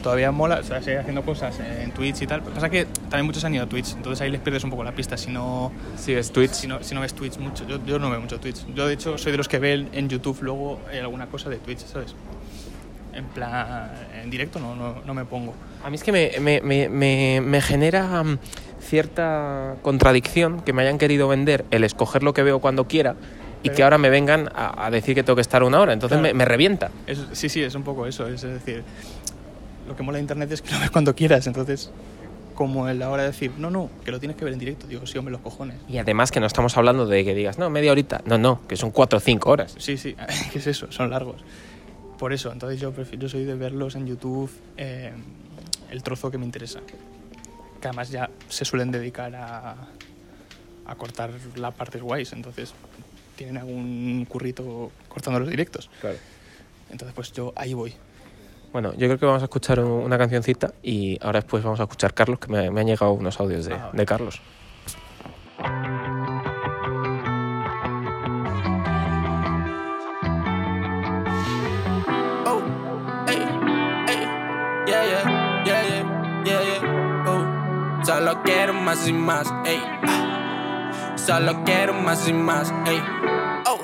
Todavía 0.03 0.31
mola, 0.31 0.61
o 0.61 0.63
sea, 0.63 0.81
sigue 0.83 0.99
haciendo 0.99 1.23
cosas 1.23 1.59
en 1.61 1.91
Twitch 1.93 2.23
y 2.23 2.27
tal. 2.29 2.39
Lo 2.41 2.47
que 2.47 2.53
pasa 2.53 2.67
es 2.67 2.73
que 2.73 2.85
también 3.09 3.27
muchos 3.27 3.45
han 3.45 3.55
ido 3.55 3.65
a 3.65 3.69
Twitch, 3.69 3.95
entonces 3.95 4.21
ahí 4.21 4.31
les 4.31 4.41
pierdes 4.41 4.63
un 4.63 4.71
poco 4.71 4.85
la 4.85 4.93
pista 4.93 5.17
si 5.17 5.31
no, 5.33 5.73
Sí, 5.97 6.13
es 6.13 6.31
Twitch. 6.31 6.53
si 6.53 6.69
no, 6.69 6.81
si 6.83 6.95
no 6.95 7.01
ves 7.01 7.13
Twitch 7.15 7.39
mucho. 7.39 7.67
Yo, 7.67 7.79
yo 7.85 7.99
no 7.99 8.09
veo 8.11 8.21
mucho 8.21 8.39
Twitch. 8.39 8.65
Yo, 8.75 8.87
de 8.87 8.95
hecho, 8.95 9.19
soy 9.19 9.33
de 9.33 9.39
los 9.39 9.49
que 9.49 9.59
ven 9.59 9.89
en 9.93 10.09
YouTube 10.09 10.39
luego 10.43 10.79
eh, 10.93 11.01
alguna 11.01 11.27
cosa 11.27 11.51
de 11.51 11.57
Twitch, 11.57 11.81
¿sabes? 11.87 12.15
En 13.17 13.25
plan, 13.27 13.91
en 14.23 14.31
directo 14.31 14.59
no, 14.61 14.77
no, 14.77 14.97
no 15.05 15.15
me 15.15 15.25
pongo. 15.25 15.55
A 15.83 15.89
mí 15.91 15.97
es 15.97 16.03
que 16.05 16.13
me, 16.13 16.33
me- 16.41 16.61
me- 16.61 16.89
me- 16.89 17.41
me 17.41 17.61
genera 17.63 18.23
mm, 18.23 18.39
cierta 18.81 19.77
contradicción 19.83 20.61
que 20.61 20.73
me 20.73 20.83
hayan 20.83 20.99
querido 20.99 21.29
vender 21.29 21.65
el 21.71 21.85
escoger 21.85 22.23
lo 22.23 22.33
que 22.35 22.43
veo 22.43 22.61
cuando 22.61 22.87
quiera 22.87 23.15
y 23.63 23.71
que 23.71 23.83
ahora 23.83 23.99
me 23.99 24.11
vengan 24.11 24.49
a, 24.55 24.87
a 24.87 24.91
decir 24.91 25.15
que 25.15 25.23
tengo 25.23 25.35
que 25.37 25.41
estar 25.43 25.63
una 25.63 25.81
hora. 25.81 25.93
Entonces 25.93 26.19
Claro. 26.19 26.35
me, 26.35 26.39
me 26.39 26.45
revienta. 26.45 26.91
Es- 27.07 27.25
sí, 27.33 27.49
sí, 27.49 27.63
es 27.63 27.75
un 27.75 27.83
poco 27.83 28.07
eso. 28.07 28.27
Es 28.29 28.43
decir, 28.43 28.85
lo 29.89 29.97
que 29.97 30.03
mola 30.03 30.17
de 30.17 30.23
internet 30.23 30.53
es 30.53 30.63
que 30.63 30.73
lo 30.73 30.79
ves 30.81 30.91
cuando 30.91 31.15
quieras. 31.17 31.47
Entonces, 31.47 31.91
como 32.55 32.89
en 32.89 32.99
la 32.99 33.11
hora 33.11 33.23
de 33.23 33.29
decir, 33.31 33.51
no, 33.59 33.71
no, 33.71 33.91
que 34.05 34.11
lo 34.11 34.19
tienes 34.21 34.37
que 34.37 34.45
ver 34.45 34.53
en 34.53 34.59
directo, 34.61 34.87
digo, 34.87 35.07
sí, 35.07 35.19
hombre, 35.19 35.33
los 35.33 35.41
cojones. 35.41 35.77
Y 35.89 35.99
además 35.99 36.31
que 36.31 36.41
no 36.41 36.47
estamos 36.47 36.77
hablando 36.77 37.07
de 37.07 37.25
que 37.25 37.35
digas, 37.35 37.59
no, 37.59 37.69
media 37.71 37.93
horita. 37.93 38.21
No, 38.27 38.39
no, 38.39 38.61
que 38.69 38.77
son 38.77 38.91
cuatro 38.91 39.17
o 39.19 39.21
cinco 39.21 39.51
horas. 39.51 39.75
Sí, 39.79 39.97
sí, 39.97 40.15
¿qué 40.53 40.59
es 40.59 40.67
eso? 40.67 40.93
Son 40.93 41.11
largos. 41.11 41.37
Por 42.19 42.33
eso, 42.33 42.51
entonces 42.53 42.81
yo, 42.81 42.93
prefiero, 42.93 43.29
soy 43.29 43.45
de 43.45 43.55
verlos 43.55 43.95
en 43.95 44.07
YouTube 44.07 44.51
eh, 44.77 45.13
el 45.91 46.03
trozo 46.03 46.31
que 46.31 46.39
me 46.39 46.45
interesa. 46.47 46.81
Que 47.81 47.89
además 47.89 48.11
ya 48.11 48.31
se 48.49 48.65
suelen 48.65 48.91
dedicar 48.91 49.35
a, 49.37 49.77
a 50.87 50.95
cortar 50.95 51.31
las 51.57 51.75
partes 51.75 52.01
guays, 52.03 52.33
entonces 52.33 52.73
tienen 53.37 53.59
algún 53.59 54.25
currito 54.29 54.91
cortando 55.09 55.41
los 55.41 55.51
directos. 55.51 55.91
Claro. 56.01 56.17
Entonces, 56.91 57.15
pues 57.15 57.33
yo 57.33 57.53
ahí 57.55 57.75
voy. 57.75 57.93
Bueno, 58.73 58.93
yo 58.93 59.07
creo 59.09 59.19
que 59.19 59.27
vamos 59.27 59.43
a 59.43 59.47
escuchar 59.47 59.81
un- 59.81 59.91
una 60.05 60.17
cancioncita 60.19 60.73
y 60.83 61.19
ahora 61.23 61.41
después 61.41 61.63
vamos 61.63 61.81
a 61.81 61.83
escuchar 61.85 62.15
Carlos, 62.15 62.39
que 62.39 62.49
me, 62.49 62.71
me 62.71 62.81
han 62.81 62.87
llegado 62.87 63.13
unos 63.13 63.39
audios 63.41 63.67
de, 63.67 63.75
Ah, 63.75 63.91
de 63.93 64.07
Carlos. 64.07 64.41
Solo 78.27 78.43
quiero 78.43 78.75
más 78.75 79.07
y 79.07 79.13
más, 79.13 79.55
ey. 79.65 79.81
Solo 81.15 81.63
quiero 81.63 81.95
más 81.95 82.27
y 82.27 82.33
más, 82.33 82.75
ey. 82.85 83.01
Oh. 83.67 83.79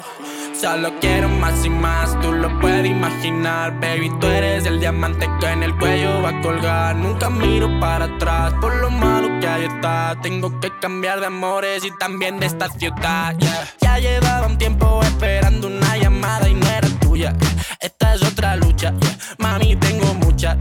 Solo 0.53 0.99
quiero 1.01 1.29
más 1.29 1.65
y 1.65 1.71
más, 1.71 2.21
tú 2.21 2.33
lo 2.33 2.59
puedes 2.59 2.85
imaginar, 2.85 3.79
baby. 3.79 4.11
Tú 4.19 4.27
eres 4.27 4.67
el 4.67 4.81
diamante 4.81 5.29
que 5.39 5.47
en 5.47 5.63
el 5.63 5.79
cuello 5.79 6.23
va 6.23 6.31
a 6.31 6.41
colgar. 6.41 6.97
Nunca 6.97 7.31
miro 7.31 7.69
para 7.79 8.07
atrás 8.07 8.53
por 8.61 8.75
lo 8.75 8.91
malo 8.91 9.29
que 9.39 9.47
hay 9.47 9.67
está. 9.67 10.17
Tengo 10.21 10.59
que 10.59 10.77
cambiar 10.81 11.21
de 11.21 11.27
amores 11.27 11.85
y 11.85 11.97
también 11.99 12.41
de 12.41 12.47
esta 12.47 12.69
ciudad. 12.69 13.37
yeah. 13.39 13.69
Ya 13.81 13.99
llevaba 14.01 14.49
un 14.49 14.59
tiempo 14.59 15.01
esperando 15.05 15.69
una 15.69 15.97
llamada 15.99 16.49
y 16.49 16.55
no 16.55 16.67
era 16.67 16.89
tuya. 16.99 17.33
Esta 17.79 18.15
es 18.15 18.23
otra 18.25 18.57
lucha, 18.57 18.93
yeah. 18.99 19.19
mami. 19.39 19.77
Tengo 19.77 20.13
mucha. 20.15 20.59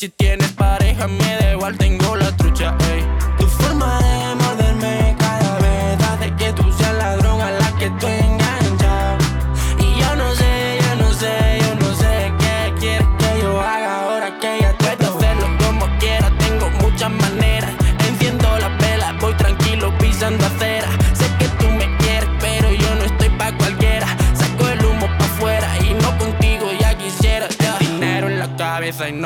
Si 0.00 0.08
tienes 0.08 0.50
pareja, 0.52 1.06
me 1.06 1.36
da 1.36 1.52
igual, 1.52 1.76
tengo 1.76 1.99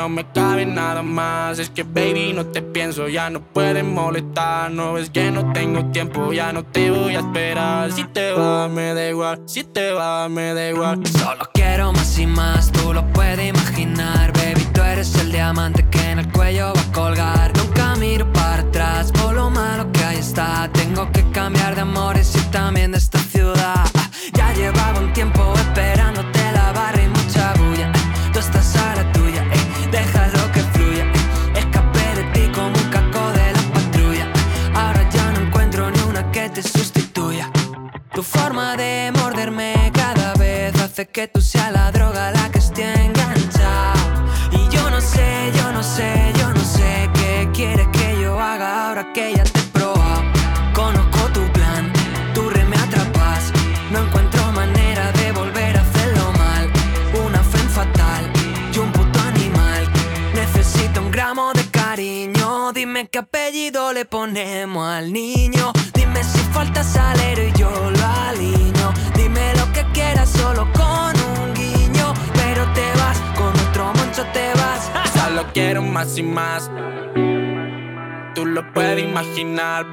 no 0.05 0.09
me 0.09 0.31
cabe 0.31 0.67
nada 0.67 1.01
más. 1.01 1.57
Es 1.57 1.71
que 1.71 1.81
baby 1.81 2.31
no 2.31 2.45
te 2.45 2.61
pienso, 2.61 3.07
ya 3.07 3.27
no 3.31 3.41
puedes 3.41 3.83
molestar. 3.83 4.69
No 4.69 4.93
ves 4.93 5.09
que 5.09 5.31
no 5.31 5.51
tengo 5.51 5.85
tiempo, 5.85 6.31
ya 6.31 6.53
no 6.53 6.63
te 6.63 6.91
voy 6.91 7.15
a 7.15 7.21
esperar. 7.21 7.91
Si 7.91 8.03
te 8.03 8.31
va, 8.31 8.67
me 8.67 8.93
da 8.93 9.09
igual. 9.09 9.41
Si 9.47 9.63
te 9.63 9.93
va, 9.93 10.29
me 10.29 10.53
da 10.53 10.69
igual. 10.69 11.01
Solo 11.07 11.49
quiero 11.55 11.91
más 11.91 12.19
y 12.19 12.27
más, 12.27 12.71
tú 12.71 12.93
lo 12.93 13.03
puedes 13.13 13.49
imaginar, 13.49 14.31
baby. 14.33 14.63
Tú 14.75 14.81
eres 14.81 15.15
el 15.15 15.31
diamante 15.31 15.83
que 15.89 16.11
en 16.11 16.19
el 16.19 16.31
cuello 16.31 16.71
va 16.75 16.81
a 16.81 16.91
colgar. 16.91 17.57
Nunca 17.57 17.95
miro 17.95 18.31
para 18.31 18.61
atrás 18.61 19.11
por 19.11 19.33
lo 19.33 19.49
malo 19.49 19.91
que 19.91 20.03
ahí 20.03 20.19
está. 20.19 20.69
Tengo 20.71 21.11
que 21.11 21.23
cambiar 21.31 21.73
de 21.73 21.81
amores 21.81 22.35
y 22.35 22.51
también 22.51 22.91
de 22.91 22.99
esta 22.99 23.17
que 41.15 41.29
tú 41.29 41.39
seas 41.39 41.71
la 41.71 41.93
droga 41.93 42.29
la 42.31 42.51
que 42.51 42.59
esté 42.59 42.83
enganchada. 43.05 43.93
Y 44.51 44.67
yo 44.67 44.89
no 44.89 44.99
sé, 44.99 45.49
yo 45.55 45.71
no 45.71 45.81
sé, 45.81 46.33
yo 46.37 46.53
no 46.53 46.59
sé 46.59 47.09
qué 47.13 47.49
quieres 47.53 47.87
que 47.93 48.19
yo 48.21 48.37
haga 48.37 48.89
ahora 48.89 49.13
que 49.13 49.33
ya 49.33 49.45
te 49.45 49.57
he 49.61 49.63
probado. 49.71 50.23
Conozco 50.73 51.19
tu 51.33 51.49
plan, 51.53 51.89
tú 52.33 52.49
re 52.49 52.65
me 52.65 52.75
atrapas. 52.75 53.53
No 53.91 53.99
encuentro 53.99 54.51
manera 54.51 55.13
de 55.13 55.31
volver 55.31 55.77
a 55.77 55.81
hacerlo 55.83 56.33
mal. 56.33 56.69
Una 57.25 57.41
fe 57.41 57.59
fatal, 57.59 58.29
yo 58.73 58.83
un 58.83 58.91
puto 58.91 59.17
animal. 59.21 59.89
Necesito 60.33 60.99
un 60.99 61.11
gramo 61.11 61.53
de 61.53 61.63
cariño. 61.71 62.73
Dime 62.73 63.07
qué 63.07 63.19
apellido 63.19 63.93
le 63.93 64.03
ponemos 64.03 64.85
al 64.85 65.13
niño. 65.13 65.71
Dime 65.93 66.21
si 66.25 66.39
falta 66.51 66.83
salero 66.83 67.44
quiero 75.55 75.81
más 75.81 76.17
y 76.17 76.23
más. 76.23 76.69
Tú 78.35 78.45
lo 78.45 78.73
puedes 78.73 79.01
imaginar. 79.01 79.85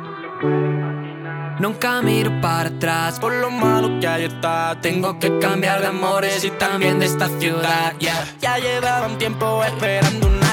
Nunca 1.61 2.03
miro 2.03 2.33
para 2.41 2.69
atrás. 2.69 3.21
Por 3.21 3.33
lo 3.35 3.49
malo 3.49 4.01
que 4.01 4.09
hay 4.09 4.25
está. 4.25 4.77
Tengo 4.81 5.21
que 5.21 5.39
cambiar 5.39 5.81
de 5.81 5.87
amores 5.87 6.45
y 6.45 6.51
también 6.51 6.99
de 6.99 7.07
esta 7.07 7.29
ciudad. 7.39 7.95
Yeah. 8.01 8.27
Ya 8.41 8.59
llevaba 8.59 9.07
un 9.07 9.19
tiempo 9.19 9.63
esperando 9.63 10.27
una 10.27 10.52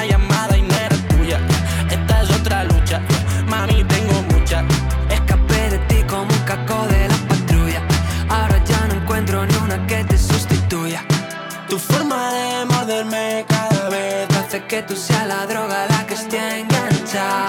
que 14.80 14.86
tú 14.86 14.96
seas 14.96 15.26
la 15.26 15.46
droga 15.46 15.86
la 15.86 16.06
que 16.06 16.14
esté 16.14 16.60
enganchada. 16.60 17.48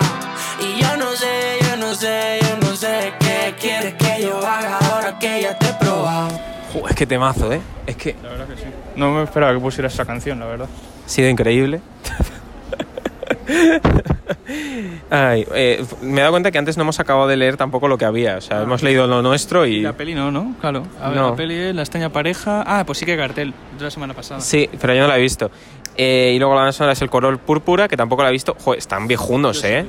Y 0.59 0.81
yo 0.81 0.97
no 0.97 1.11
sé, 1.13 1.59
yo 1.61 1.77
no 1.77 1.93
sé, 1.93 2.39
yo 2.41 2.57
no 2.57 2.75
sé 2.75 3.13
qué 3.19 3.55
quieres 3.59 3.93
que 3.93 4.23
yo 4.23 4.37
haga 4.45 4.77
ahora 4.79 5.17
que 5.17 5.41
ya 5.41 5.57
te 5.57 5.67
he 5.67 5.73
probado. 5.73 6.39
Joder, 6.73 6.89
es 6.89 6.95
que 6.95 7.05
temazo, 7.05 7.51
¿eh? 7.53 7.61
Es 7.85 7.95
que 7.95 8.15
La 8.21 8.29
verdad 8.29 8.47
que 8.47 8.55
sí. 8.57 8.67
No 8.95 9.11
me 9.11 9.23
esperaba 9.23 9.53
que 9.53 9.59
pusieras 9.59 9.93
esa 9.93 10.05
canción, 10.05 10.39
la 10.39 10.45
verdad. 10.45 10.67
ha 11.05 11.09
sido 11.09 11.29
increíble. 11.29 11.81
Ay, 15.09 15.45
eh, 15.53 15.85
me 16.01 16.17
he 16.17 16.21
dado 16.21 16.31
cuenta 16.31 16.51
que 16.51 16.57
antes 16.57 16.77
no 16.77 16.83
hemos 16.83 16.99
acabado 16.99 17.27
de 17.27 17.37
leer 17.37 17.57
tampoco 17.57 17.87
lo 17.87 17.97
que 17.97 18.05
había. 18.05 18.37
O 18.37 18.41
sea, 18.41 18.61
hemos 18.61 18.81
leído 18.83 19.07
lo 19.07 19.21
nuestro 19.21 19.65
y... 19.65 19.81
La 19.81 19.93
peli 19.93 20.13
no, 20.15 20.31
¿no? 20.31 20.55
Claro. 20.61 20.83
A 21.01 21.09
ver, 21.09 21.17
No. 21.17 21.29
la 21.31 21.35
peli 21.35 21.55
es 21.55 21.75
La 21.75 21.81
extraña 21.81 22.09
pareja. 22.09 22.63
Ah, 22.65 22.83
pues 22.85 22.97
sí 22.99 23.05
que 23.05 23.17
cartel. 23.17 23.53
De 23.77 23.83
la 23.83 23.91
semana 23.91 24.13
pasada. 24.13 24.39
Sí, 24.41 24.69
pero 24.79 24.93
yo 24.93 25.01
no 25.01 25.07
la 25.07 25.17
he 25.17 25.21
visto. 25.21 25.51
Eh, 25.97 26.33
y 26.35 26.39
luego 26.39 26.53
la 26.53 26.61
banda 26.61 26.71
sonora 26.71 26.93
es 26.93 27.01
El 27.01 27.09
color 27.09 27.37
púrpura, 27.39 27.87
que 27.87 27.97
tampoco 27.97 28.23
la 28.23 28.29
he 28.29 28.31
visto. 28.31 28.55
Joder, 28.59 28.79
están 28.79 29.07
viejunos, 29.07 29.63
¿eh? 29.63 29.85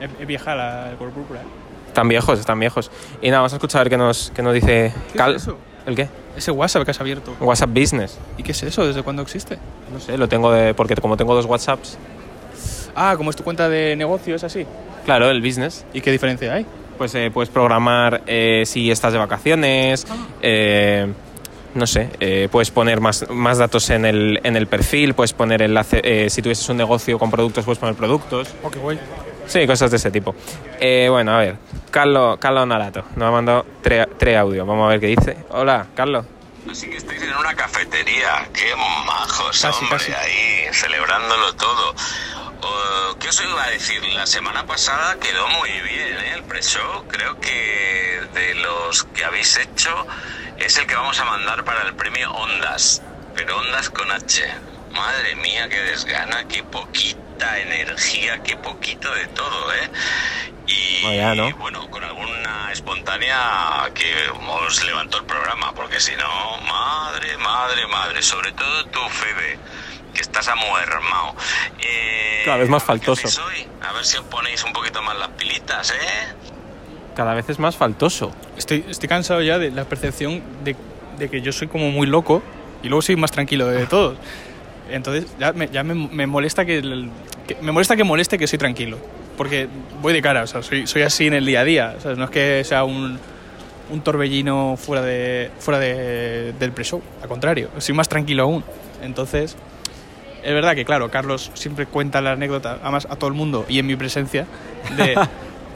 Es, 0.00 0.10
es 0.20 0.26
vieja 0.26 0.54
la 0.54 0.90
el 0.90 0.96
color 0.96 1.12
púrpura. 1.12 1.40
¿eh? 1.40 1.44
Están 1.88 2.08
viejos, 2.08 2.38
están 2.38 2.58
viejos. 2.60 2.90
Y 3.22 3.26
nada, 3.28 3.38
vamos 3.40 3.52
a 3.52 3.56
escuchar 3.56 3.80
a 3.80 3.84
ver 3.84 3.90
qué 3.90 3.96
nos, 3.96 4.30
qué 4.34 4.42
nos 4.42 4.52
dice 4.52 4.92
¿Qué 5.12 5.18
Cal. 5.18 5.36
es 5.36 5.42
eso? 5.42 5.56
¿El 5.86 5.94
qué? 5.94 6.08
Ese 6.36 6.50
WhatsApp 6.50 6.84
que 6.84 6.90
has 6.90 7.00
abierto. 7.00 7.34
WhatsApp 7.40 7.70
Business. 7.70 8.18
¿Y 8.36 8.42
qué 8.42 8.52
es 8.52 8.62
eso? 8.64 8.86
¿Desde 8.86 9.02
cuándo 9.02 9.22
existe? 9.22 9.56
No 9.92 10.00
sé, 10.00 10.18
lo 10.18 10.28
tengo 10.28 10.52
de... 10.52 10.74
Porque 10.74 10.94
como 10.96 11.16
tengo 11.16 11.34
dos 11.34 11.46
WhatsApps... 11.46 11.96
Ah, 12.96 13.14
como 13.16 13.30
es 13.30 13.36
tu 13.36 13.44
cuenta 13.44 13.68
de 13.68 13.94
negocio, 13.94 14.34
es 14.34 14.42
así. 14.42 14.66
Claro, 15.04 15.30
el 15.30 15.40
business. 15.42 15.84
¿Y 15.92 16.00
qué 16.00 16.10
diferencia 16.10 16.52
hay? 16.54 16.66
Pues 16.98 17.14
eh, 17.14 17.30
puedes 17.32 17.50
programar 17.50 18.22
eh, 18.26 18.62
si 18.64 18.90
estás 18.90 19.12
de 19.12 19.18
vacaciones, 19.18 20.06
eh, 20.40 21.06
no 21.74 21.86
sé, 21.86 22.08
eh, 22.20 22.48
puedes 22.50 22.70
poner 22.70 23.00
más, 23.00 23.26
más 23.28 23.58
datos 23.58 23.90
en 23.90 24.06
el, 24.06 24.40
en 24.42 24.56
el 24.56 24.66
perfil, 24.66 25.12
puedes 25.12 25.34
poner 25.34 25.60
enlace, 25.60 26.00
eh, 26.02 26.30
si 26.30 26.40
tuvieses 26.40 26.66
un 26.70 26.78
negocio 26.78 27.18
con 27.18 27.30
productos, 27.30 27.66
puedes 27.66 27.78
poner 27.78 27.94
productos. 27.96 28.48
Oh, 28.62 28.70
qué 28.70 28.78
guay. 28.78 28.98
Sí, 29.46 29.66
cosas 29.66 29.90
de 29.90 29.98
ese 29.98 30.10
tipo. 30.10 30.34
Eh, 30.80 31.08
bueno, 31.10 31.32
a 31.32 31.38
ver, 31.38 31.56
Carlos, 31.90 32.38
Carlos 32.38 32.66
Narato 32.66 33.04
nos 33.14 33.28
ha 33.28 33.30
mandado 33.30 33.66
tres, 33.82 34.06
tres 34.18 34.38
audios, 34.38 34.66
vamos 34.66 34.86
a 34.86 34.88
ver 34.88 35.00
qué 35.00 35.08
dice. 35.08 35.36
Hola, 35.50 35.86
Carlos. 35.94 36.24
Así 36.70 36.90
que 36.90 36.96
estáis 36.96 37.22
en 37.22 37.34
una 37.36 37.54
cafetería, 37.54 38.48
qué 38.52 38.74
majos, 38.76 39.60
Casi, 39.60 39.84
hombre, 39.84 39.98
casi. 39.98 40.12
ahí, 40.12 40.66
celebrándolo 40.72 41.54
todo. 41.54 41.94
Oh, 42.62 43.16
¿Qué 43.18 43.28
os 43.28 43.40
iba 43.40 43.62
a 43.64 43.70
decir? 43.70 44.02
La 44.14 44.26
semana 44.26 44.66
pasada 44.66 45.16
quedó 45.20 45.46
muy 45.48 45.70
bien, 45.70 46.18
¿eh? 46.18 46.32
El 46.34 46.44
pre-show, 46.44 47.06
creo 47.08 47.38
que 47.40 48.20
de 48.34 48.54
los 48.56 49.04
que 49.04 49.24
habéis 49.24 49.56
hecho 49.56 50.06
es 50.58 50.76
el 50.76 50.86
que 50.86 50.94
vamos 50.94 51.18
a 51.20 51.24
mandar 51.24 51.64
para 51.64 51.82
el 51.82 51.94
premio 51.94 52.30
Ondas, 52.32 53.02
pero 53.34 53.58
Ondas 53.58 53.90
con 53.90 54.10
H. 54.10 54.42
Madre 54.92 55.36
mía, 55.36 55.68
qué 55.68 55.80
desgana, 55.82 56.48
qué 56.48 56.62
poquita 57.36 57.58
energía, 57.60 58.42
qué 58.42 58.56
poquito 58.56 59.12
de 59.14 59.26
todo, 59.28 59.72
¿eh? 59.74 59.90
Y 60.66 61.04
Vaya, 61.04 61.34
¿no? 61.34 61.54
bueno, 61.58 61.88
con 61.90 62.02
alguna 62.02 62.72
espontánea 62.72 63.90
que 63.94 64.12
os 64.64 64.84
levantó 64.84 65.18
el 65.18 65.24
programa, 65.24 65.72
porque 65.74 66.00
si 66.00 66.12
no, 66.16 66.58
madre, 66.66 67.36
madre, 67.38 67.86
madre, 67.88 68.22
sobre 68.22 68.52
todo 68.52 68.86
tú, 68.86 69.00
Febe, 69.10 69.58
que 70.14 70.20
estás 70.22 70.48
amuermao. 70.48 71.36
Eh, 71.80 72.42
Cada 72.44 72.56
vez 72.56 72.68
más 72.68 72.82
¿qué 72.82 72.86
faltoso. 72.86 73.28
A 73.82 73.92
ver 73.92 74.04
si 74.04 74.16
os 74.16 74.24
ponéis 74.24 74.64
un 74.64 74.72
poquito 74.72 75.02
más 75.02 75.16
las 75.18 75.28
pilitas, 75.30 75.90
¿eh? 75.90 76.34
Cada 77.14 77.34
vez 77.34 77.48
es 77.48 77.58
más 77.58 77.76
faltoso. 77.76 78.34
Estoy, 78.56 78.84
estoy 78.88 79.08
cansado 79.08 79.42
ya 79.42 79.58
de 79.58 79.70
la 79.70 79.84
percepción 79.84 80.42
de, 80.64 80.74
de 81.18 81.30
que 81.30 81.40
yo 81.42 81.52
soy 81.52 81.68
como 81.68 81.90
muy 81.90 82.06
loco 82.06 82.42
y 82.82 82.88
luego 82.88 83.02
soy 83.02 83.16
más 83.16 83.30
tranquilo 83.30 83.66
de 83.66 83.86
todos. 83.86 84.18
Entonces 84.90 85.26
ya 85.38 85.52
me, 85.52 85.68
ya 85.68 85.82
me, 85.82 85.94
me 85.94 86.26
molesta 86.26 86.64
que, 86.64 86.78
el- 86.78 87.10
que- 87.46 87.56
me 87.62 87.72
molesta 87.72 87.96
que 87.96 88.04
moleste 88.04 88.38
que 88.38 88.46
soy 88.46 88.58
tranquilo. 88.58 88.98
Porque 89.36 89.68
voy 90.00 90.12
de 90.12 90.22
cara, 90.22 90.42
o 90.42 90.46
sea, 90.46 90.62
soy, 90.62 90.86
soy 90.86 91.02
así 91.02 91.26
en 91.26 91.34
el 91.34 91.44
día 91.44 91.60
a 91.60 91.64
día. 91.64 91.94
o 91.98 92.00
sea, 92.00 92.14
no 92.14 92.24
es 92.24 92.30
que 92.30 92.62
sea 92.64 92.84
un, 92.84 93.18
un 93.90 94.00
torbellino 94.00 94.76
fuera, 94.78 95.02
de, 95.02 95.50
fuera 95.58 95.78
de, 95.78 96.52
del 96.58 96.72
pre-show. 96.72 97.02
Al 97.22 97.28
contrario, 97.28 97.68
soy 97.78 97.94
más 97.94 98.08
tranquilo 98.08 98.44
aún. 98.44 98.64
Entonces, 99.02 99.56
es 100.42 100.54
verdad 100.54 100.74
que, 100.74 100.84
claro, 100.84 101.10
Carlos 101.10 101.50
siempre 101.54 101.86
cuenta 101.86 102.20
la 102.22 102.32
anécdota, 102.32 102.78
además 102.82 103.06
a 103.10 103.16
todo 103.16 103.28
el 103.28 103.34
mundo 103.34 103.66
y 103.68 103.78
en 103.78 103.86
mi 103.86 103.96
presencia, 103.96 104.46
de. 104.96 105.14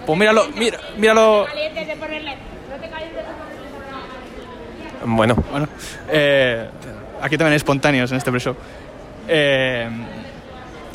Pues 0.07 0.19
míralo, 0.19 0.49
mira, 0.57 0.81
míralo, 0.97 1.47
Bueno, 5.05 5.35
Bueno, 5.51 5.69
eh, 6.09 6.67
aquí 7.21 7.37
también 7.37 7.53
hay 7.53 7.57
espontáneos 7.57 8.11
en 8.11 8.17
este 8.17 8.31
pre-show. 8.31 8.57
Eh, 9.33 9.89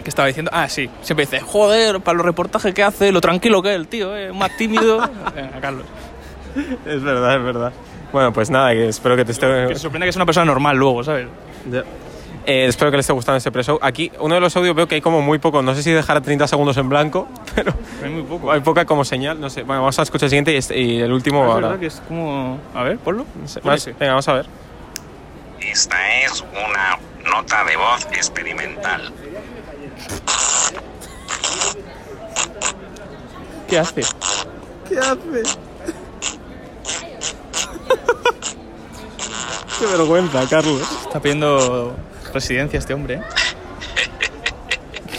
¿Qué 0.03 0.09
estaba 0.09 0.27
diciendo? 0.27 0.51
Ah, 0.53 0.67
sí. 0.69 0.89
Siempre 1.01 1.25
dice, 1.25 1.39
joder, 1.39 1.99
para 2.01 2.17
los 2.17 2.25
reportajes 2.25 2.73
que 2.73 2.83
hace, 2.83 3.11
lo 3.11 3.21
tranquilo 3.21 3.61
que 3.63 3.69
es 3.69 3.75
el 3.75 3.87
tío, 3.87 4.15
eh, 4.15 4.31
más 4.33 4.55
tímido. 4.57 4.97
Venga, 5.35 5.59
Carlos. 5.61 5.85
es 6.85 7.01
verdad, 7.01 7.37
es 7.37 7.43
verdad. 7.43 7.73
Bueno, 8.11 8.31
pues 8.31 8.49
nada, 8.49 8.71
que 8.73 8.89
espero 8.89 9.15
que 9.15 9.25
te 9.25 9.31
esté... 9.31 9.47
Que 9.67 9.73
se 9.75 9.79
sorprende 9.81 10.05
que 10.05 10.09
es 10.11 10.15
una 10.15 10.25
persona 10.25 10.45
normal 10.45 10.77
luego, 10.77 11.03
¿sabes? 11.03 11.27
Eh, 12.45 12.65
espero 12.67 12.91
que 12.91 12.97
les 12.97 13.03
esté 13.05 13.13
gustando 13.13 13.37
este 13.37 13.51
pre-show. 13.51 13.79
Aquí, 13.81 14.11
uno 14.19 14.35
de 14.35 14.41
los 14.41 14.55
audios 14.55 14.75
veo 14.75 14.87
que 14.87 14.95
hay 14.95 15.01
como 15.01 15.21
muy 15.21 15.39
poco. 15.39 15.63
No 15.63 15.73
sé 15.73 15.81
si 15.81 15.91
dejar 15.91 16.21
30 16.21 16.47
segundos 16.47 16.77
en 16.77 16.87
blanco, 16.87 17.27
pero 17.55 17.73
Hay 18.03 18.09
muy 18.11 18.21
poco. 18.21 18.51
hay 18.51 18.59
poca 18.61 18.85
como 18.85 19.03
señal. 19.03 19.41
No 19.41 19.49
sé. 19.49 19.63
Bueno, 19.63 19.81
vamos 19.81 19.97
a 19.97 20.03
escuchar 20.03 20.25
el 20.27 20.29
siguiente 20.29 20.53
y, 20.53 20.57
este- 20.57 20.79
y 20.79 21.01
el 21.01 21.11
último 21.11 21.43
es 21.43 21.51
ahora. 21.51 21.67
verdad 21.69 21.79
que 21.79 21.87
es 21.87 22.01
como... 22.07 22.59
A 22.75 22.83
ver, 22.83 22.99
ponlo. 22.99 23.25
No 23.41 23.47
sé, 23.47 23.59
más- 23.63 23.85
venga, 23.85 24.09
vamos 24.13 24.27
a 24.29 24.33
ver. 24.33 24.45
Esta 25.59 25.95
es 26.21 26.41
una 26.51 26.99
nota 27.25 27.63
de 27.63 27.75
voz 27.75 28.05
experimental. 28.11 29.11
¿Qué 33.67 33.79
hace? 33.79 34.01
¿Qué 34.87 34.99
hace? 34.99 35.19
Qué 39.79 39.85
vergüenza, 39.85 40.47
Carlos. 40.49 40.81
Está 40.81 41.19
pidiendo 41.19 41.95
residencia 42.33 42.79
este 42.79 42.93
hombre, 42.93 43.15
¿eh? 43.15 43.21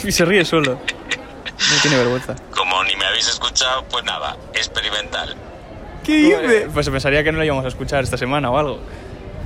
Y 0.05 0.13
se 0.13 0.25
ríe 0.25 0.45
solo. 0.45 0.75
No 0.75 1.83
tiene 1.83 1.97
vergüenza. 1.97 2.37
Como 2.55 2.85
ni 2.85 2.95
me 2.97 3.05
habéis 3.07 3.29
escuchado, 3.29 3.85
pues 3.91 4.05
nada, 4.05 4.37
experimental. 4.55 5.35
¿Qué 6.05 6.17
dice? 6.17 6.69
Pues 6.73 6.89
pensaría 6.89 7.25
que 7.25 7.33
no 7.33 7.39
lo 7.39 7.45
íbamos 7.45 7.65
a 7.65 7.69
escuchar 7.69 8.05
esta 8.05 8.17
semana 8.17 8.51
o 8.51 8.57
algo. 8.57 8.79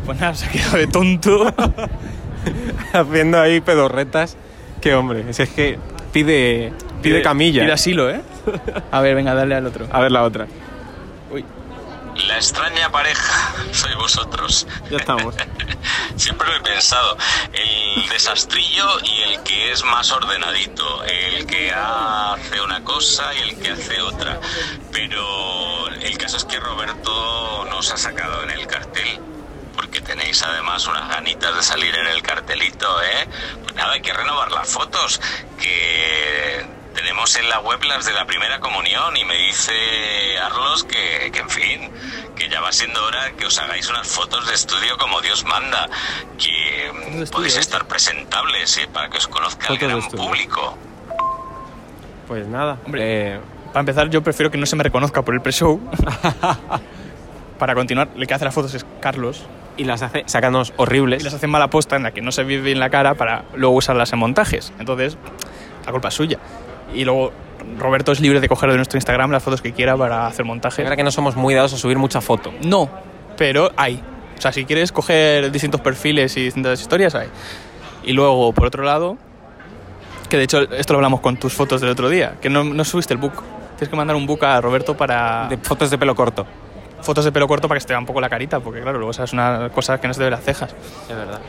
Pues 0.04 0.20
nada, 0.20 0.34
se 0.34 0.46
ha 0.46 0.50
quedado 0.50 0.76
de 0.76 0.86
tonto. 0.86 1.54
Haciendo 2.92 3.40
ahí 3.40 3.60
pedorretas. 3.60 4.36
Qué 4.80 4.94
hombre. 4.94 5.24
Es 5.28 5.38
que 5.50 5.78
pide, 6.12 6.72
pide 7.02 7.22
camilla. 7.22 7.62
Pide 7.62 7.72
asilo, 7.72 8.10
¿eh? 8.10 8.22
A 8.90 9.00
ver, 9.00 9.14
venga, 9.14 9.34
dale 9.34 9.54
al 9.54 9.66
otro. 9.66 9.86
A 9.90 10.00
ver 10.00 10.12
la 10.12 10.22
otra. 10.22 10.46
Uy. 11.30 11.44
La 12.26 12.36
extraña 12.36 12.90
pareja 12.90 13.54
sois 13.72 13.94
vosotros. 13.96 14.66
Ya 14.90 14.98
estamos. 14.98 15.34
Siempre 16.16 16.48
lo 16.48 16.56
he 16.56 16.60
pensado. 16.60 17.16
El 17.52 18.08
desastrillo 18.08 18.86
y 19.04 19.32
el 19.32 19.42
que 19.42 19.72
es 19.72 19.84
más 19.84 20.10
ordenadito. 20.10 21.04
El 21.04 21.46
que 21.46 21.72
hace 21.72 22.60
una 22.60 22.82
cosa 22.82 23.32
y 23.34 23.50
el 23.50 23.58
que 23.58 23.70
hace 23.70 24.00
otra. 24.00 24.40
Pero 24.92 25.88
el 25.88 26.18
caso 26.18 26.36
es 26.36 26.44
que 26.44 26.58
Roberto 26.58 27.66
nos 27.70 27.92
ha 27.92 27.96
sacado 27.96 28.42
en 28.44 28.50
el 28.50 28.66
cartel. 28.66 29.20
Tenéis 30.10 30.42
además 30.42 30.88
unas 30.88 31.08
ganitas 31.08 31.54
de 31.54 31.62
salir 31.62 31.94
en 31.94 32.08
el 32.08 32.20
cartelito, 32.20 33.00
¿eh? 33.00 33.28
Pues 33.62 33.76
nada, 33.76 33.92
hay 33.92 34.00
que 34.00 34.12
renovar 34.12 34.50
las 34.50 34.68
fotos. 34.68 35.20
Que 35.56 36.66
tenemos 36.96 37.36
en 37.36 37.48
la 37.48 37.60
web 37.60 37.80
las 37.84 38.06
de 38.06 38.12
la 38.12 38.26
primera 38.26 38.58
comunión 38.58 39.16
y 39.16 39.24
me 39.24 39.36
dice 39.36 39.72
Arlos 40.44 40.82
que, 40.82 41.30
que, 41.32 41.38
en 41.38 41.48
fin, 41.48 41.90
que 42.34 42.48
ya 42.48 42.60
va 42.60 42.72
siendo 42.72 43.04
hora 43.06 43.30
que 43.38 43.46
os 43.46 43.56
hagáis 43.60 43.88
unas 43.88 44.08
fotos 44.08 44.48
de 44.48 44.54
estudio 44.54 44.98
como 44.98 45.20
Dios 45.20 45.44
manda, 45.44 45.88
que 46.36 46.90
podéis 47.30 47.56
eh? 47.58 47.60
estar 47.60 47.86
presentables 47.86 48.78
¿eh? 48.78 48.88
para 48.92 49.10
que 49.10 49.18
os 49.18 49.28
conozca 49.28 49.72
el 49.72 49.78
gran 49.78 50.02
público. 50.08 50.76
Pues 52.26 52.48
nada, 52.48 52.78
Hombre. 52.84 53.34
eh, 53.34 53.40
Para 53.68 53.80
empezar, 53.80 54.10
yo 54.10 54.24
prefiero 54.24 54.50
que 54.50 54.58
no 54.58 54.66
se 54.66 54.74
me 54.74 54.82
reconozca 54.82 55.22
por 55.22 55.34
el 55.34 55.40
pre-show. 55.40 55.80
Para 57.60 57.74
continuar, 57.76 58.08
el 58.16 58.26
que 58.26 58.34
hace 58.34 58.44
las 58.44 58.54
fotos 58.54 58.74
es 58.74 58.84
Carlos. 59.00 59.44
Y 59.80 59.84
las 59.84 60.02
hace 60.02 60.24
sacándonos 60.26 60.74
horribles. 60.76 61.22
Y 61.22 61.24
las 61.24 61.32
hace 61.32 61.46
mala 61.46 61.70
posta 61.70 61.96
en 61.96 62.02
la 62.02 62.10
que 62.10 62.20
no 62.20 62.32
se 62.32 62.44
ve 62.44 62.60
bien 62.60 62.78
la 62.78 62.90
cara 62.90 63.14
para 63.14 63.44
luego 63.54 63.74
usarlas 63.76 64.12
en 64.12 64.18
montajes. 64.18 64.74
Entonces, 64.78 65.16
la 65.86 65.92
culpa 65.92 66.08
es 66.08 66.14
suya. 66.14 66.38
Y 66.94 67.04
luego, 67.04 67.32
Roberto 67.78 68.12
es 68.12 68.20
libre 68.20 68.40
de 68.40 68.48
coger 68.48 68.70
de 68.70 68.76
nuestro 68.76 68.98
Instagram 68.98 69.30
las 69.30 69.42
fotos 69.42 69.62
que 69.62 69.72
quiera 69.72 69.96
para 69.96 70.26
hacer 70.26 70.42
Es 70.42 70.46
montajes. 70.46 70.84
verdad 70.84 70.96
que 70.96 71.02
no 71.02 71.10
somos 71.10 71.34
muy 71.34 71.54
dados 71.54 71.72
a 71.72 71.78
subir 71.78 71.96
mucha 71.96 72.20
foto. 72.20 72.52
No, 72.62 72.90
pero 73.38 73.70
hay. 73.76 74.02
O 74.36 74.40
sea, 74.40 74.52
si 74.52 74.66
quieres 74.66 74.92
coger 74.92 75.50
distintos 75.50 75.80
perfiles 75.80 76.36
y 76.36 76.44
distintas 76.44 76.78
historias, 76.78 77.14
hay. 77.14 77.28
Y 78.04 78.12
luego, 78.12 78.52
por 78.52 78.66
otro 78.66 78.82
lado, 78.84 79.16
que 80.28 80.36
de 80.36 80.44
hecho 80.44 80.60
esto 80.74 80.92
lo 80.92 80.98
hablamos 80.98 81.20
con 81.20 81.38
tus 81.38 81.54
fotos 81.54 81.80
del 81.80 81.88
otro 81.90 82.10
día, 82.10 82.34
que 82.42 82.50
no, 82.50 82.64
no 82.64 82.84
subiste 82.84 83.14
el 83.14 83.18
book. 83.18 83.42
Tienes 83.76 83.88
que 83.88 83.96
mandar 83.96 84.14
un 84.14 84.26
book 84.26 84.44
a 84.44 84.60
Roberto 84.60 84.94
para 84.94 85.46
De 85.48 85.56
fotos 85.56 85.90
de 85.90 85.96
pelo 85.96 86.14
corto. 86.14 86.46
Fotos 87.02 87.24
de 87.24 87.32
pelo 87.32 87.48
corto 87.48 87.68
para 87.68 87.76
que 87.76 87.82
se 87.82 87.86
te 87.86 87.92
vea 87.92 88.00
un 88.00 88.06
poco 88.06 88.20
la 88.20 88.28
carita, 88.28 88.60
porque 88.60 88.80
claro, 88.80 88.98
luego 88.98 89.10
esa 89.10 89.24
es 89.24 89.32
una 89.32 89.70
cosa 89.70 90.00
que 90.00 90.08
no 90.08 90.14
se 90.14 90.18
te 90.18 90.24
ve 90.24 90.30
las 90.30 90.44
cejas. 90.44 90.74
Es 91.08 91.16
verdad. 91.16 91.40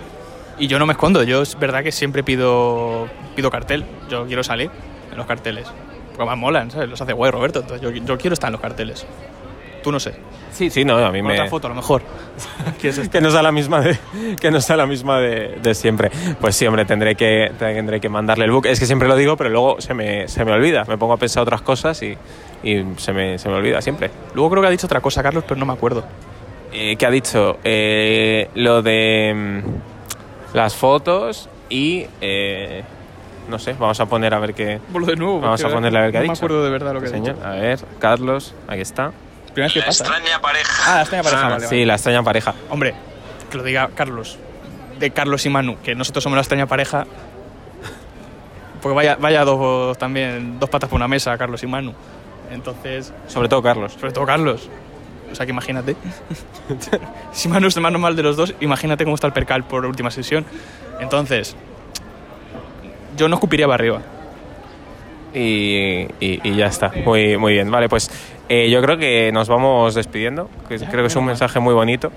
Y 0.58 0.68
yo 0.68 0.78
no 0.80 0.86
me 0.86 0.94
escondo, 0.94 1.24
yo 1.24 1.42
es 1.42 1.58
verdad 1.58 1.84
que 1.84 1.92
siempre 1.92 2.24
pido, 2.24 3.08
pido 3.36 3.50
cartel. 3.50 3.86
Yo 4.10 4.26
quiero 4.28 4.44
salir 4.44 4.70
en 5.12 5.18
los 5.18 5.26
carteles. 5.26 5.68
Porque 6.10 6.26
más 6.26 6.38
molan, 6.38 6.70
¿sabes? 6.70 6.90
Los 6.90 7.02
hace 7.02 7.14
guay 7.14 7.32
Roberto, 7.32 7.62
entonces 7.62 7.82
yo, 7.82 7.90
yo 7.90 8.18
quiero 8.18 8.34
estar 8.34 8.50
en 8.50 8.54
los 8.54 8.62
carteles. 8.62 9.06
Tú 9.84 9.92
no 9.92 10.00
sé. 10.00 10.14
Sí, 10.52 10.70
sí, 10.70 10.84
no, 10.86 10.98
a 10.98 11.12
mí 11.12 11.20
Con 11.20 11.28
me... 11.30 11.34
otra 11.34 11.48
foto 11.50 11.68
a 11.68 11.70
lo 11.70 11.76
mejor. 11.76 12.02
¿Quieres 12.80 12.98
estar? 13.00 13.10
que 13.12 13.22
no 13.22 13.32
sea 13.32 13.42
la 13.42 13.52
misma 13.52 13.82
de 13.82 13.98
que 14.40 14.52
no 14.52 14.60
sea 14.62 14.78
la 14.78 14.86
misma 14.86 15.20
de, 15.20 15.58
de 15.62 15.74
siempre 15.76 16.12
pues 16.40 16.56
sí 16.56 16.66
hombre 16.68 16.86
tendré 16.86 17.16
que 17.16 17.52
tendré 17.58 18.00
que 18.02 18.10
mandarle 18.10 18.46
el 18.46 18.52
book 18.52 18.66
es 18.68 18.80
que 18.80 18.86
siempre 18.86 19.08
lo 19.08 19.16
digo 19.16 19.38
pero 19.38 19.50
luego 19.50 19.80
se 19.82 19.94
me, 19.94 20.28
se 20.28 20.44
me 20.46 20.52
olvida 20.52 20.84
me 20.86 20.98
pongo 20.98 21.14
a 21.14 21.18
pensar 21.18 21.44
otras 21.44 21.62
cosas 21.62 22.02
y, 22.04 22.18
y 22.64 22.84
se, 22.98 23.14
me, 23.14 23.38
se 23.38 23.48
me 23.50 23.56
olvida 23.56 23.82
siempre 23.82 24.10
Luego 24.34 24.50
creo 24.52 24.62
que 24.62 24.68
ha 24.68 24.72
dicho 24.72 24.86
otra 24.88 25.02
cosa, 25.02 25.22
Carlos, 25.24 25.44
pero 25.48 25.60
no 25.60 25.66
me 25.66 25.74
acuerdo. 25.74 26.04
eh, 26.74 26.96
¿qué 26.98 27.06
ha 27.06 27.12
dicho? 27.12 27.58
Eh, 27.64 28.50
lo 28.56 28.82
de 28.82 29.34
mm, 29.36 30.56
las 30.56 30.76
fotos 30.76 31.50
y 31.70 32.06
eh, 32.22 32.84
no 33.50 33.58
sé 33.60 33.74
vamos 33.80 34.00
a 34.00 34.06
poner 34.06 34.34
a 34.34 34.40
ver 34.40 34.54
qué 34.54 34.80
Ponlo 34.92 35.08
de 35.08 35.16
nuevo. 35.16 35.40
vamos 35.42 35.64
a 35.64 35.70
ponerle 35.70 36.00
a 36.00 36.02
ver 36.04 36.12
qué 36.12 36.18
ha 36.18 36.22
no 36.22 36.24
dicho 36.24 36.34
me 36.34 36.46
acuerdo 36.46 36.64
de 36.66 36.72
verdad 36.72 36.94
lo 36.94 37.02
que 37.02 37.08
ha 37.08 37.12
dicho. 37.12 37.36
a 37.44 37.52
ver 37.52 37.80
Carlos 38.00 38.54
aquí 38.68 38.82
está 38.82 39.12
Primera 39.54 39.66
vez 39.68 39.74
que 39.74 39.80
La 39.80 39.86
pasa. 39.88 40.04
extraña 40.06 40.42
pareja. 40.42 40.84
Ah, 40.86 40.96
la 40.96 41.02
extraña 41.02 41.24
pareja, 41.24 41.46
Ah, 41.46 41.50
vale, 41.50 41.68
sí 41.68 41.76
vale. 41.76 41.86
la 41.86 41.94
extraña 41.96 42.24
pareja 42.24 42.54
Hombre, 42.70 42.94
que 43.50 43.58
lo 43.58 43.64
diga 43.64 43.90
Carlos. 43.96 44.38
De 45.00 45.12
Carlos 45.12 45.46
y 45.46 45.50
Manu, 45.50 45.78
que 45.84 45.96
nosotros 45.96 46.24
somos 46.24 46.36
la 46.38 46.42
extraña 46.42 46.68
pareja. 46.68 47.06
Porque 48.82 48.96
vaya, 48.96 49.16
vaya 49.20 49.44
dos 49.46 49.98
también, 49.98 50.60
dos 50.60 50.70
patas 50.70 50.90
por 50.90 50.98
una 50.98 51.08
mesa, 51.08 51.38
Carlos 51.38 51.62
y 51.64 51.68
Manu. 51.68 51.94
Entonces, 52.52 53.14
sobre 53.28 53.48
todo 53.48 53.62
Carlos 53.62 53.94
sobre 53.94 54.12
todo 54.12 54.26
Carlos. 54.26 54.70
O 55.32 55.36
sea 55.36 55.46
que 55.46 55.52
imagínate. 55.52 55.96
si 57.32 57.48
Manu 57.48 57.68
es 57.68 57.76
el 57.78 57.82
más 57.82 57.92
normal 57.92 58.16
de 58.16 58.24
los 58.24 58.36
dos, 58.38 58.54
imagínate 58.60 59.04
cómo 59.06 59.16
está 59.16 59.28
el 59.28 59.34
percal 59.34 59.64
por 59.64 59.86
última 59.86 60.12
sesión. 60.12 60.46
Entonces, 61.00 61.56
yo 63.18 63.28
no 63.28 63.36
escupiría 63.36 63.66
para 63.68 63.76
arriba. 63.76 64.02
Y, 65.34 66.08
y- 66.20 66.40
y 66.44 66.56
ya 66.56 66.68
está. 66.68 66.92
Muy, 67.06 67.38
muy 67.38 67.54
bien. 67.54 67.70
Vale, 67.72 67.88
pues 67.90 68.10
eh, 68.50 68.70
yo 68.70 68.82
creo 68.82 68.98
que 68.98 69.32
nos 69.32 69.48
vamos 69.48 69.96
despidiendo. 69.96 70.50
que 70.68 70.78
creo 70.78 71.02
que 71.04 71.08
es 71.08 71.16
un 71.16 71.26
mensaje 71.26 71.60
muy 71.60 71.74
bonito. 71.74 72.12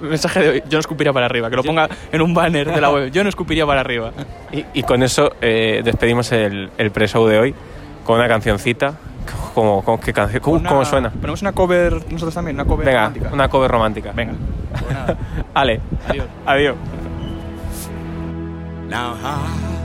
Mensaje 0.00 0.40
de 0.40 0.48
hoy, 0.50 0.60
yo 0.68 0.72
no 0.76 0.80
escupiría 0.80 1.12
para 1.12 1.24
arriba. 1.26 1.48
Que 1.48 1.56
lo 1.56 1.62
ponga 1.62 1.88
en 2.12 2.20
un 2.20 2.34
banner 2.34 2.70
de 2.70 2.80
la 2.80 2.90
web. 2.90 3.10
Yo 3.10 3.22
no 3.22 3.28
escupiría 3.30 3.64
para 3.66 3.80
arriba. 3.80 4.12
Y, 4.52 4.64
y 4.74 4.82
con 4.82 5.02
eso 5.02 5.32
eh, 5.40 5.80
despedimos 5.84 6.30
el, 6.32 6.68
el 6.76 6.90
pre-show 6.90 7.26
de 7.26 7.38
hoy 7.38 7.54
con 8.04 8.16
una 8.18 8.28
cancioncita. 8.28 8.94
¿Cómo, 9.54 9.82
cómo, 9.82 9.98
qué 9.98 10.12
canción? 10.12 10.42
¿Cómo, 10.42 10.56
Una- 10.58 10.68
cómo 10.68 10.84
suena? 10.84 11.10
Ponemos 11.10 11.40
una 11.40 11.52
cover 11.52 11.94
nosotros 12.12 12.34
también, 12.34 12.56
una 12.56 12.66
cover 12.66 12.84
Venga, 12.86 12.98
romántica. 13.00 13.30
una 13.32 13.48
cover 13.48 13.70
romántica. 13.70 14.12
Venga. 14.14 14.34
Pues. 14.70 15.16
Ale, 15.54 15.80
Adiós. 16.08 16.26
adiós. 16.44 16.76
Now 18.88 19.14
I 19.14 19.75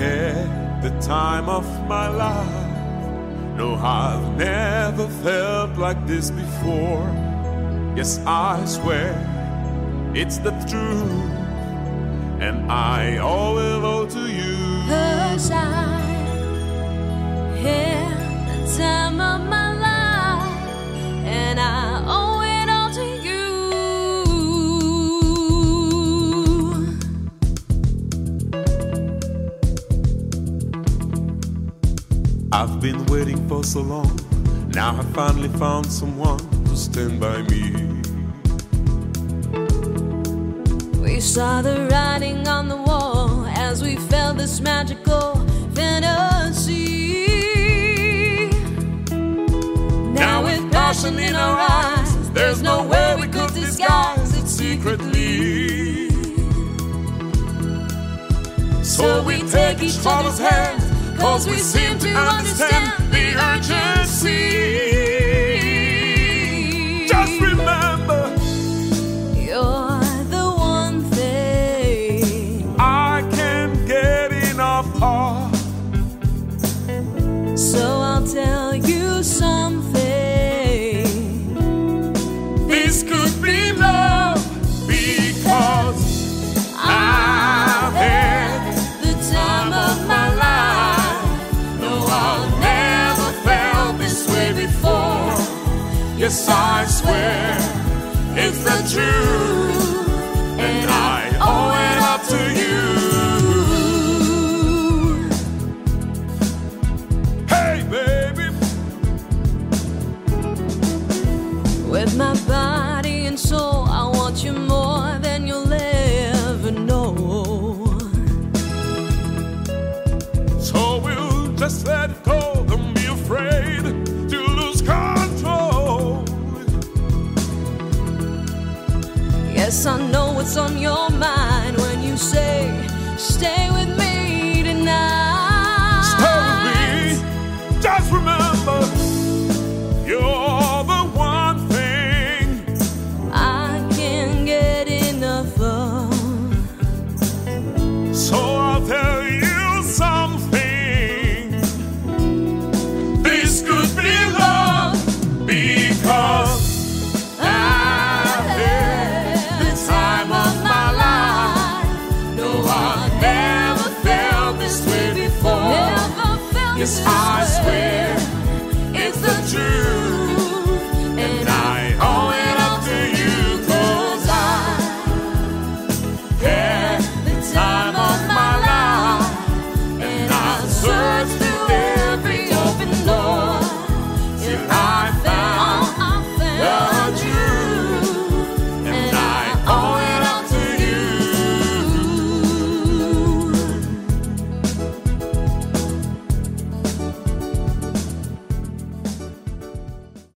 had 0.00 0.82
the 0.82 0.90
time 1.00 1.50
of 1.50 1.66
my 1.86 2.08
life. 2.08 2.68
No, 3.56 3.74
I've 3.74 4.36
never 4.38 5.06
felt 5.22 5.76
like 5.76 6.06
this 6.06 6.30
before. 6.30 7.04
Yes, 7.94 8.18
I 8.26 8.64
swear 8.64 9.12
it's 10.14 10.38
the 10.38 10.52
truth, 10.70 11.12
and 12.40 12.72
I 12.72 13.18
owe 13.18 13.58
it 13.58 13.84
all 13.84 14.06
to 14.06 14.24
you. 14.26 14.56
Cause 14.88 15.50
I 15.50 16.00
had 17.60 18.16
the 18.48 18.78
time 18.78 19.20
of 19.20 19.40
my 19.48 19.68
life 19.88 20.70
and 21.26 21.60
I 21.60 22.02
I've 32.52 32.80
been 32.80 33.06
waiting 33.06 33.48
for 33.48 33.62
so 33.62 33.80
long. 33.80 34.18
Now 34.74 34.98
I 34.98 35.04
finally 35.12 35.48
found 35.50 35.86
someone 35.86 36.38
to 36.64 36.76
stand 36.76 37.20
by 37.20 37.42
me. 37.42 37.70
We 41.00 41.20
saw 41.20 41.62
the 41.62 41.86
writing 41.90 42.48
on 42.48 42.68
the 42.68 42.76
wall 42.76 43.46
as 43.46 43.82
we 43.82 43.94
felt 43.96 44.36
this 44.38 44.60
magical 44.60 45.46
fantasy. 45.74 46.80
Now, 50.12 50.42
with 50.44 50.72
passion 50.72 51.18
in 51.20 51.36
our 51.36 51.56
eyes, 51.56 52.30
there's 52.32 52.62
no 52.62 52.82
way 52.82 53.16
we 53.20 53.28
could 53.28 53.54
disguise 53.54 54.36
it 54.36 54.48
secretly. 54.48 56.10
So 58.82 59.22
we 59.22 59.42
take 59.48 59.82
each 59.82 60.00
other's 60.04 60.38
hands, 60.38 60.79
cause 61.20 61.46
we 61.46 61.58
seem 61.58 61.98
to 61.98 62.08
understand 62.08 63.12
the 63.12 63.36
urgency. 63.52 64.79
I 96.30 96.86
swear 96.86 97.56
it's 98.38 98.62
the 98.62 98.78
truth, 98.94 99.59